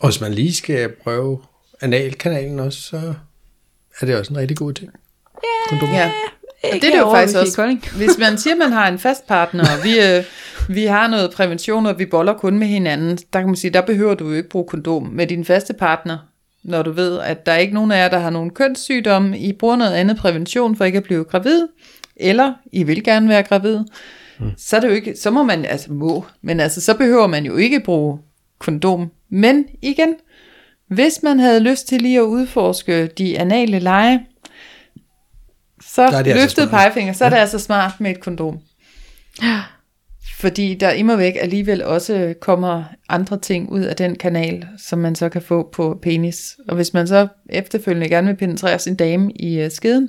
[0.00, 1.38] Og hvis man lige skal prøve
[1.80, 3.14] analkanalen også, så
[4.00, 4.90] er det også en rigtig god ting.
[5.68, 5.88] Kondom.
[5.88, 6.10] Ja.
[6.64, 7.56] Og det er det jo faktisk også.
[7.56, 7.84] Kolding.
[7.96, 10.24] Hvis man siger, at man har en fast partner, og vi, øh,
[10.68, 13.80] vi har noget prævention, og vi boller kun med hinanden, der kan man sige, der
[13.80, 16.18] behøver du jo ikke bruge kondom med din faste partner,
[16.62, 19.52] når du ved, at der er ikke nogen af jer, der har nogen kønssygdomme, I
[19.52, 21.68] bruger noget andet prævention for ikke at blive gravid,
[22.16, 23.78] eller I vil gerne være gravid,
[24.38, 24.50] mm.
[24.56, 27.44] så er det jo ikke, så må man, altså må, men altså, så behøver man
[27.44, 28.18] jo ikke bruge
[28.58, 29.10] kondom.
[29.30, 30.14] Men igen,
[30.88, 34.26] hvis man havde lyst til lige at udforske de anale lege,
[35.82, 38.58] så Der er det altså pegefinger, så er det altså smart med et kondom.
[40.40, 45.14] Fordi der immer væk alligevel også kommer andre ting ud af den kanal, som man
[45.14, 46.56] så kan få på penis.
[46.68, 50.08] Og hvis man så efterfølgende gerne vil penetrere sin dame i uh, skeden,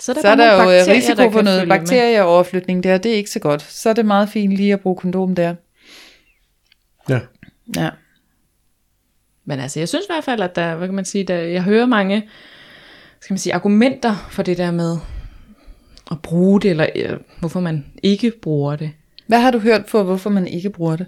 [0.00, 2.98] Så er der, så er der jo øh, risiko der for noget bakterieoverflytning der.
[2.98, 3.62] Det er ikke så godt.
[3.62, 5.54] Så er det meget fint lige at bruge kondom der.
[7.08, 7.20] Ja.
[7.76, 7.90] Ja.
[9.44, 11.62] Men altså, jeg synes i hvert fald, at der, hvad kan man sige, der, jeg
[11.62, 12.28] hører mange,
[13.20, 14.96] skal man sige, argumenter for det der med
[16.10, 18.90] at bruge det, eller øh, hvorfor man ikke bruger det.
[19.26, 21.06] Hvad har du hørt for, hvorfor man ikke bruger det?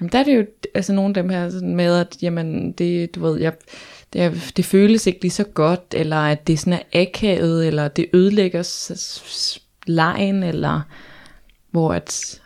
[0.00, 3.14] Jamen, der er det jo altså nogle af dem her sådan med, at jamen, det,
[3.14, 3.52] du ved, jeg,
[4.12, 8.06] det, det føles ikke lige så godt, eller at det sådan er akavet, eller det
[8.12, 8.62] ødelægger
[9.86, 10.80] lejen, eller
[11.70, 12.40] hvor at,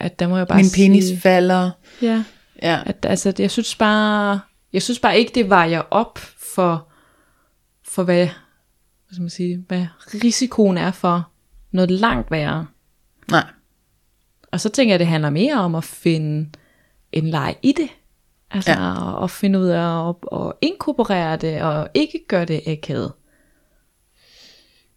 [0.00, 1.70] at der må jeg bare Min penis sige, falder.
[2.02, 2.24] ja,
[2.62, 2.82] Ja.
[2.86, 4.40] at, altså, jeg synes bare,
[4.72, 6.18] jeg synes bare ikke, det vejer op
[6.54, 6.88] for,
[7.84, 9.86] for hvad, hvad skal man sige, hvad
[10.24, 11.28] risikoen er for
[11.70, 12.66] noget langt værre.
[13.30, 13.44] Nej.
[14.52, 16.50] Og så tænker jeg, det handler mere om at finde
[17.12, 17.88] en leg i det.
[18.50, 18.80] Altså Ja.
[18.82, 19.24] ja.
[19.24, 23.12] at finde ud af at, at inkorporere det, og ikke gøre det akavet.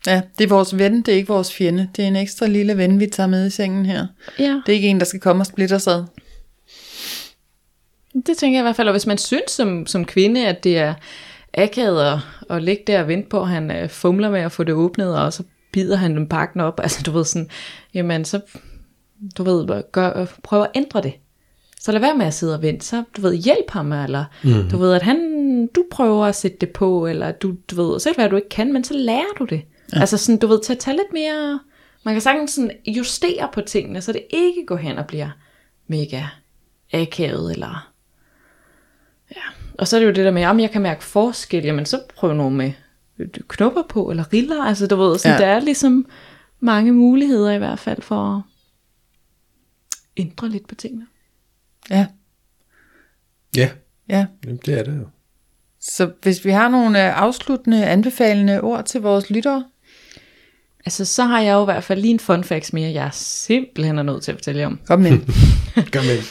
[0.07, 1.89] Ja, det er vores ven, det er ikke vores fjende.
[1.95, 4.07] Det er en ekstra lille ven, vi tager med i sengen her.
[4.39, 6.03] Ja, Det er ikke en, der skal komme og splitte os ad.
[8.25, 8.87] Det tænker jeg i hvert fald.
[8.87, 10.93] Og hvis man synes som, som kvinde, at det er
[11.53, 14.63] akavet at, at ligge der og vente på, at han øh, fumler med at få
[14.63, 16.79] det åbnet, og så bider han den pakken op.
[16.83, 17.49] Altså du ved sådan,
[17.93, 18.41] jamen så,
[19.37, 21.13] du ved, gør, prøv at ændre det.
[21.79, 22.85] Så lad være med at sidde og vente.
[22.85, 24.69] Så du ved, hjælp ham, eller mm.
[24.71, 28.09] du ved, at han, du prøver at sætte det på, eller du, du ved, så
[28.09, 29.61] kan det være, at du ikke kan, men så lærer du det.
[29.93, 29.99] Ja.
[29.99, 31.59] Altså sådan, du ved, til at tage lidt mere,
[32.03, 35.29] man kan sagtens sådan justere på tingene, så det ikke går hen og bliver
[35.87, 36.23] mega
[36.93, 37.94] akavet, eller
[39.31, 39.41] ja.
[39.73, 42.01] Og så er det jo det der med, om jeg kan mærke forskel, jamen så
[42.15, 42.71] prøv noget med
[43.47, 45.37] knopper på, eller riller, altså du ved, så Ja.
[45.37, 46.05] der er ligesom
[46.59, 48.41] mange muligheder i hvert fald for at
[50.17, 51.07] ændre lidt på tingene.
[51.89, 52.07] Ja,
[53.57, 53.69] Ja,
[54.09, 54.25] ja.
[54.45, 55.07] jamen, det er det jo.
[55.79, 59.65] Så hvis vi har nogle øh, afsluttende, anbefalende ord til vores lyttere,
[60.87, 63.97] Altså, så har jeg jo i hvert fald lige en fun fact mere, jeg simpelthen
[63.99, 64.79] er nødt til at fortælle jer om.
[64.87, 65.11] kom med.
[65.91, 66.21] Gør med.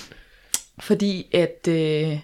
[0.78, 2.18] Fordi at, øh,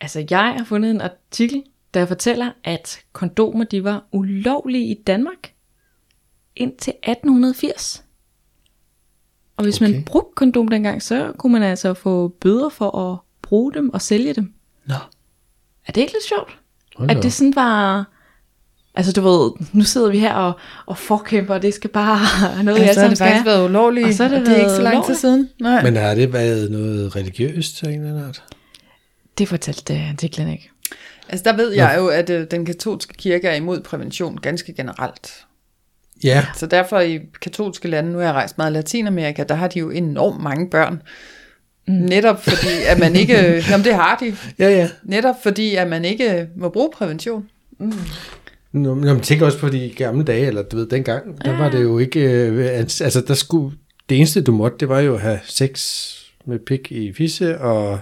[0.00, 1.62] altså jeg har fundet en artikel,
[1.94, 5.52] der fortæller, at kondomer, de var ulovlige i Danmark
[6.56, 8.04] indtil 1880.
[9.56, 9.92] Og hvis okay.
[9.92, 14.02] Man brugte kondom dengang, så kunne man altså få bøder for at bruge dem og
[14.02, 14.52] sælge dem.
[14.86, 14.94] Nå.
[15.86, 16.58] Er det ikke lidt sjovt?
[16.96, 18.06] Hold At det sådan var...
[18.94, 20.52] Altså du ved, nu sidder vi her og,
[20.86, 22.18] og forkæmper, og det skal bare
[22.64, 23.26] noget, Ja, jeg så har det skal.
[23.26, 25.48] faktisk været ulovligt, Og så har det og det er ikke så lang tid siden.
[25.60, 25.82] Nej.
[25.82, 28.44] Men har det været noget religiøst af en eller anden art?
[29.40, 30.70] Det fortalte uh, artiklen ikke.
[31.28, 35.30] Altså der ved jeg jo, at øh, den katolske kirke er imod prævention ganske generelt.
[36.24, 39.68] Ja, Så derfor i katolske lande, nu har jeg rejst meget i Latinamerika, der har
[39.68, 41.02] de jo enormt mange børn.
[41.88, 41.94] Mm.
[41.94, 43.34] Netop fordi, at man ikke,
[43.70, 44.88] jamen det har de, ja, ja.
[45.02, 47.48] netop fordi, at man ikke må bruge prævention.
[48.72, 51.70] Nå, men jeg tænker også på de gamle dage, eller du ved, dengang, der var
[51.70, 53.76] det jo ikke, øh, altså der skulle,
[54.08, 56.06] det eneste du måtte, det var jo at have sex
[56.46, 57.98] med pik i fisse, og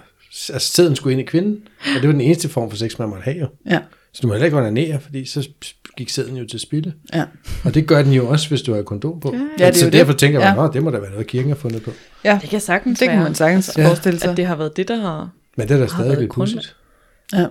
[0.52, 3.08] altså sæden skulle ind i kvinden, og det var den eneste form for sex, man
[3.08, 3.48] måtte have jo.
[3.70, 3.80] Ja.
[4.12, 5.48] Så du må heller ikke onanere, fordi så
[5.96, 6.92] gik sæden jo til spilde.
[7.14, 7.24] Ja.
[7.64, 9.34] Og det gør den jo også, hvis du har kondom på.
[9.34, 10.18] Ja, det er så jo derfor det.
[10.20, 10.62] tænker man, Ja.
[10.62, 10.68] ja.
[10.72, 11.92] det må da være noget, kirken har fundet på.
[12.24, 12.38] ja.
[12.42, 13.86] Det kan sagtens Det kan man sagtens Ja.
[13.88, 14.30] forestille sig.
[14.30, 15.30] at det har været det, der har...
[15.56, 16.76] Men det er da stadig lidt pudsigt.
[17.32, 17.46] Ja.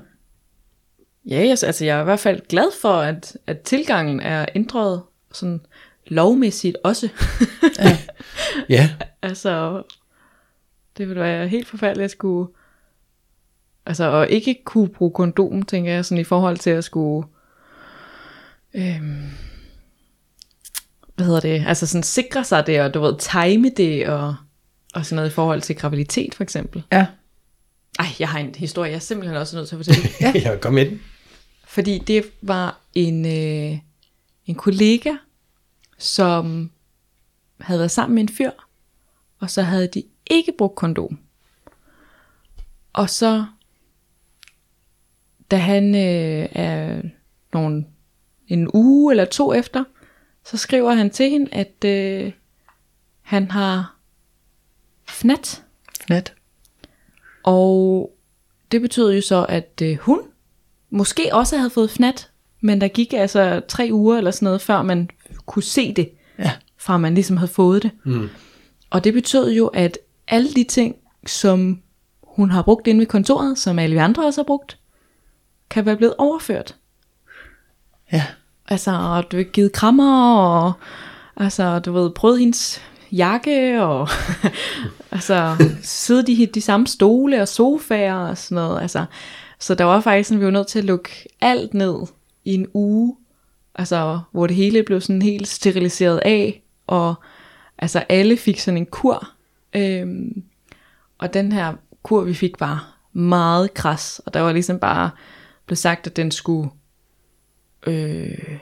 [1.29, 5.01] Ja, jeg, altså jeg er i hvert fald glad for, at, at tilgangen er ændret
[5.33, 5.59] sådan
[6.07, 7.09] lovmæssigt også.
[8.69, 8.89] Ja,
[9.21, 9.83] altså,
[10.97, 12.49] det ville være helt forfærdeligt at skulle...
[13.87, 17.27] Altså, at ikke kunne bruge kondom, tænker jeg, sådan i forhold til at skulle...
[18.73, 19.29] Øhm,
[21.15, 21.63] hvad hedder det?
[21.67, 24.35] Altså sådan sikre sig det, og du ved, time det, og,
[24.93, 26.83] og sådan noget i forhold til graviditet, for eksempel.
[26.91, 27.05] ja.
[27.99, 30.09] Ej, jeg har en historie, jeg er simpelthen også nødt til at fortælle.
[30.21, 30.31] ja.
[30.35, 31.01] ja kom med den.
[31.67, 33.79] Fordi det var en, øh,
[34.45, 35.11] en kollega,
[35.97, 36.71] som
[37.61, 38.51] havde været sammen med en fyr,
[39.39, 41.19] og så havde de ikke brugt kondom.
[42.93, 43.45] Og så,
[45.51, 47.01] da han øh, er
[47.53, 47.85] nogle,
[48.47, 49.83] en uge eller to efter,
[50.45, 52.31] så skriver han til hende, at øh,
[53.21, 53.95] han har
[55.07, 55.63] fnat.
[56.09, 56.33] Net.
[57.43, 58.11] Og
[58.71, 60.19] det betyder jo så, at øh, hun
[60.89, 62.29] måske også havde fået fnat,
[62.61, 65.09] men der gik altså tre uger eller sådan noget, før man
[65.45, 66.51] kunne se det, Ja.
[66.77, 67.91] fra man ligesom havde fået det.
[68.05, 68.29] Mm.
[68.89, 70.95] Og det betød jo, at alle de ting,
[71.25, 71.81] som
[72.23, 74.76] hun har brugt inde ved kontoret, som alle vi andre også har brugt,
[75.69, 76.75] kan være blevet overført.
[78.11, 78.23] Ja.
[78.67, 80.73] Altså, du har givet krammer, og
[81.37, 84.09] altså, du ved, prøvet hendes jakke, og
[85.11, 88.81] altså, sidde i de, de samme stole og sofaer og sådan noget.
[88.81, 89.05] Altså,
[89.59, 91.09] så der var faktisk sådan, vi var nødt til at lukke
[91.41, 91.95] alt ned
[92.45, 93.15] i en uge,
[93.75, 97.15] altså, hvor det hele blev sådan helt steriliseret af, og
[97.77, 99.29] altså, alle fik sådan en kur.
[99.73, 100.43] Øhm,
[101.17, 105.09] og den her kur, vi fik, var meget kras, og der var ligesom bare
[105.67, 106.69] blevet sagt, at den skulle
[107.87, 108.57] øh,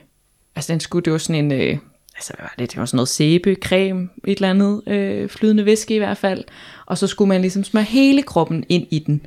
[0.56, 1.78] altså den skulle, det var sådan en, øh,
[2.16, 5.66] altså hvad var det, det var sådan noget sæbe, creme, et eller andet, øh, flydende
[5.66, 6.44] væske i hvert fald,
[6.86, 9.26] og så skulle man ligesom smøre hele kroppen ind i den,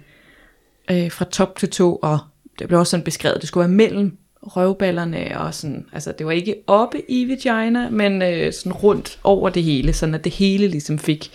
[0.91, 2.19] øh, fra top til tå, og
[2.59, 6.33] det blev også sådan beskrevet, det skulle være mellem røvballerne, og sådan, altså det var
[6.33, 10.69] ikke oppe i vagina, men øh, sådan rundt over det hele, sådan at det hele
[10.69, 11.31] ligesom fik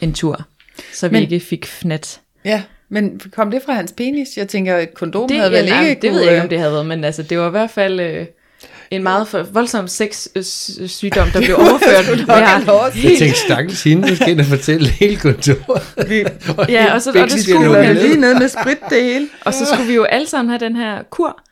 [0.00, 0.46] en tur,
[0.94, 2.20] så vi Men- ikke fik fnat.
[2.44, 4.28] Ja, men kom det fra hans penis?
[4.36, 6.46] Jeg tænker, et kondom Det, havde vel ja, ikke det ved kunne, jeg ikke, om
[6.46, 8.26] øh, det havde været, men altså, det var i hvert fald øh,
[8.90, 12.04] en meget for, voldsom sexsygdom, der blev overført.
[12.28, 15.82] have lov at Jeg tænkte, stakkels hende, der skal ind og fortælle hele kontoret.
[16.68, 19.28] Ja, og, så, og, det skulle man lige ned med sprit det hele?
[19.44, 21.42] og så skulle vi jo alle sammen have den her kur,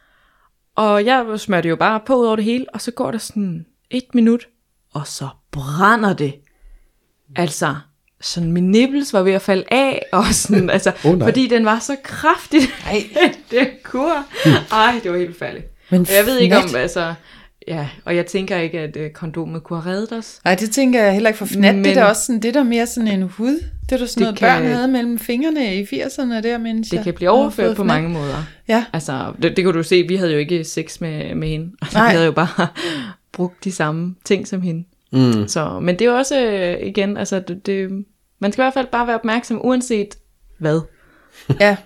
[0.76, 3.66] og jeg smørte jo bare på ud over det hele, og så går der sådan
[3.91, 4.47] et minut,
[4.95, 6.34] og så brænder det.
[7.37, 7.74] Altså,
[8.26, 11.18] sådan min nipples var ved at falde af, og sådan, altså, nej.
[11.28, 13.02] fordi den var så kraftig, Ej.
[13.50, 14.12] den kur.
[14.72, 15.64] Ej, det var helt færdigt.
[15.90, 17.14] Men Og jeg ved ikke om, altså,
[17.68, 20.40] ja, og jeg tænker ikke, at øh, kondomet kunne have reddet os.
[20.44, 21.74] Nej, det tænker jeg heller ikke for fnat.
[21.74, 21.84] Men...
[21.84, 23.60] Det er også sådan, det er da mere sådan en hud.
[23.90, 26.88] Det er da sådan Det noget, kan- børn havde mellem fingrene i 80'erne der, mens
[26.88, 27.86] Det jeg kan blive overført på fnat.
[27.86, 28.44] mange måder.
[28.68, 31.70] Ja, Altså, det, det kunne du se, vi havde jo ikke sex med, med hende.
[31.82, 32.08] Altså, Nej.
[32.08, 32.66] vi havde jo bare
[33.32, 34.84] brugt de samme ting som hende.
[35.12, 35.48] Mm.
[35.48, 38.04] Så, men det er også, øh, igen, altså, det, det,
[38.39, 40.14] man skal i hvert fald bare være opmærksom, uanset
[40.59, 40.80] hvad.
[41.61, 41.76] ja.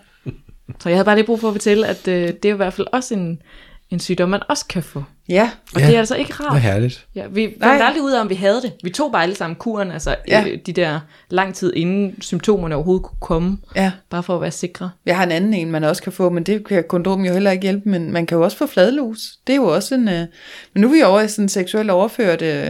[0.81, 2.73] Så jeg havde bare lige brug for at fortælle, at øh, det er i hvert
[2.73, 3.43] fald også en,
[3.91, 5.05] en sygdom, man også kan få.
[5.29, 5.87] Ja, Og Ja.
[5.87, 6.61] det er altså ikke Hvor rart.
[6.61, 7.07] herligt.
[7.15, 7.69] Ja, vi Nej.
[7.69, 8.73] fandt aldrig ud af, om vi havde det.
[8.85, 10.45] Vi tog bare alle sammen kuren, altså Ja.
[10.49, 13.93] øh, de der lang tid inden symptomerne overhovedet kunne komme, ja.
[14.11, 14.91] bare for at være sikre.
[15.07, 17.51] Jeg har en anden en, man også kan få, men det kan kondom jo heller
[17.51, 19.19] ikke hjælpe, men man kan jo også få fladlus.
[19.47, 20.09] Det er jo også en...
[20.09, 20.27] Øh...
[20.75, 22.69] Men nu er vi over i sådan seksuelt overført øh...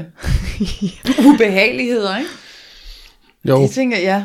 [1.35, 2.31] ubehageligheder, ikke?
[3.49, 4.24] Jo, Det tænker jeg, ja.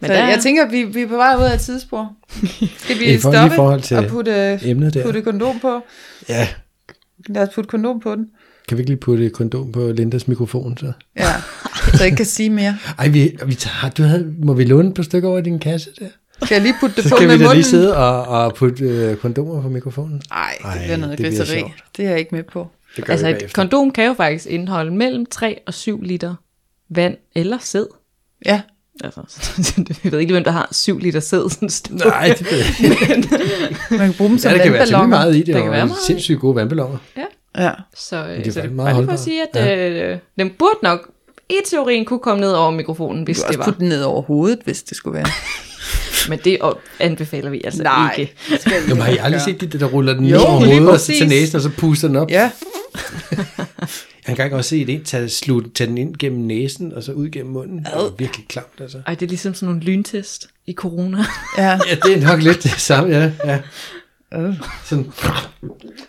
[0.00, 2.12] Men Så der- jeg tænker, at vi, vi er på vej ud af et tidsspor.
[2.78, 5.04] Skal vi I stoppe forhold til og putte, emnet der.
[5.04, 5.80] putte kondom på?
[6.28, 6.48] Ja,
[7.28, 8.26] Lad os putte kondom på den.
[8.68, 10.92] kan vi ikke lige putte et kondom på Lindas mikrofon så?
[11.16, 11.22] Ja,
[11.74, 12.78] så jeg ikke kan sige mere.
[12.98, 15.58] Ej, vi, vi tager, du havde, må vi låne et par stykker over i din
[15.58, 16.06] kasse der?
[16.44, 17.56] Skal jeg lige putte det Så på skal med vi da munden?
[17.56, 20.22] lige sidde og, og putte øh, kondomer på mikrofonen.
[20.30, 21.62] Nej, det bliver noget griseri.
[21.96, 22.68] Det er jeg ikke med på.
[22.96, 23.62] Det gør Altså vi et bagefter.
[23.62, 26.34] kondom kan jo faktisk indeholde mellem 3 og 7 liter
[26.88, 27.86] vand eller sæd.
[28.46, 28.60] Ja,
[29.04, 29.20] Altså,
[30.04, 31.70] jeg ved ikke, hvem der har 7 liter sæd sådan.
[32.04, 32.66] Nej, det ved jeg
[33.16, 33.28] ikke.
[33.90, 35.86] man kan bruge dem som Ja, der kan være meget i det, Der kan være
[35.86, 36.98] meget sindssygt gode vandballoner.
[37.58, 37.70] Ja.
[37.96, 40.50] Så, øh, er så det er meget bare lige for at sige, at øh, den
[40.50, 41.10] burde nok
[41.50, 43.64] i teorien kunne komme ned over mikrofonen, hvis Du kan det var.
[43.64, 45.26] putte den ned over hovedet, hvis det skulle være.
[46.28, 46.58] Men det
[47.00, 48.34] anbefaler vi altså Nej, ikke.
[48.50, 50.88] det skal Jamen, har I aldrig set det, der, der ruller den ned over hovedet
[50.88, 52.30] og til næsen, og så puster den op?
[52.30, 52.50] Ja,
[54.26, 57.12] Jeg har engang også set en tage, slut, tage den ind gennem næsen, og så
[57.12, 57.78] ud gennem munden.
[57.78, 59.02] Det var virkelig klamt, altså.
[59.06, 61.18] Ej, det er ligesom sådan nogle lyntest i corona.
[61.58, 61.70] ja.
[61.70, 63.30] Ja, det er nok lidt det samme, ja.
[63.44, 63.58] ja.
[64.34, 64.54] Øh.
[64.84, 65.12] Sådan,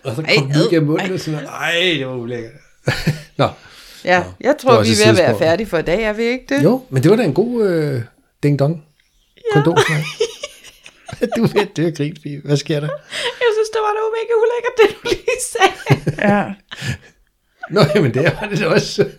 [0.03, 2.51] og så Ej, kom det ad, igennem munden, og sådan, ej, det var ulækkert.
[3.37, 3.47] Nå,
[4.05, 6.13] Ja, Nå, jeg det tror, vi er ved at være færdige for i dag, er
[6.13, 6.63] vi ikke det?
[6.63, 8.01] jo, men det var da en god øh,
[8.43, 8.83] ding-dong
[9.53, 9.77] kondom.
[11.21, 11.25] Ja.
[11.37, 12.41] du er ved at dø af grin, Fie.
[12.45, 12.87] Hvad sker der?
[13.39, 16.33] Jeg synes, det var da mega ulækkert, det du lige sagde.
[16.33, 16.43] Ja.
[17.69, 19.05] Nå, jamen det var det også.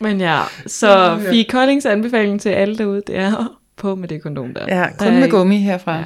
[0.00, 4.54] Men ja, så Fie Koldings anbefaling til alle derude, det er på med det kondom
[4.54, 4.64] der.
[4.68, 5.96] ja, Der kun er med gummi herfra.
[5.98, 6.04] Ja.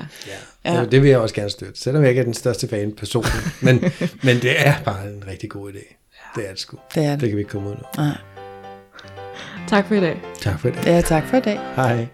[0.72, 0.80] Ja.
[0.80, 3.62] Det, det vil jeg også gerne støtte, selvom jeg ikke er den største fan personligt.
[3.62, 3.84] Men,
[4.26, 5.94] men det er bare en rigtig god idé.
[6.36, 6.76] Det er det sgu.
[6.94, 7.20] Det er det.
[7.20, 8.02] Det kan vi ikke komme ud nu.
[8.02, 8.16] Nej.
[9.68, 10.20] Tak for i dag.
[10.40, 10.86] Tak for det.
[10.86, 11.60] Ja, tak for i dag.
[11.76, 12.06] Hej.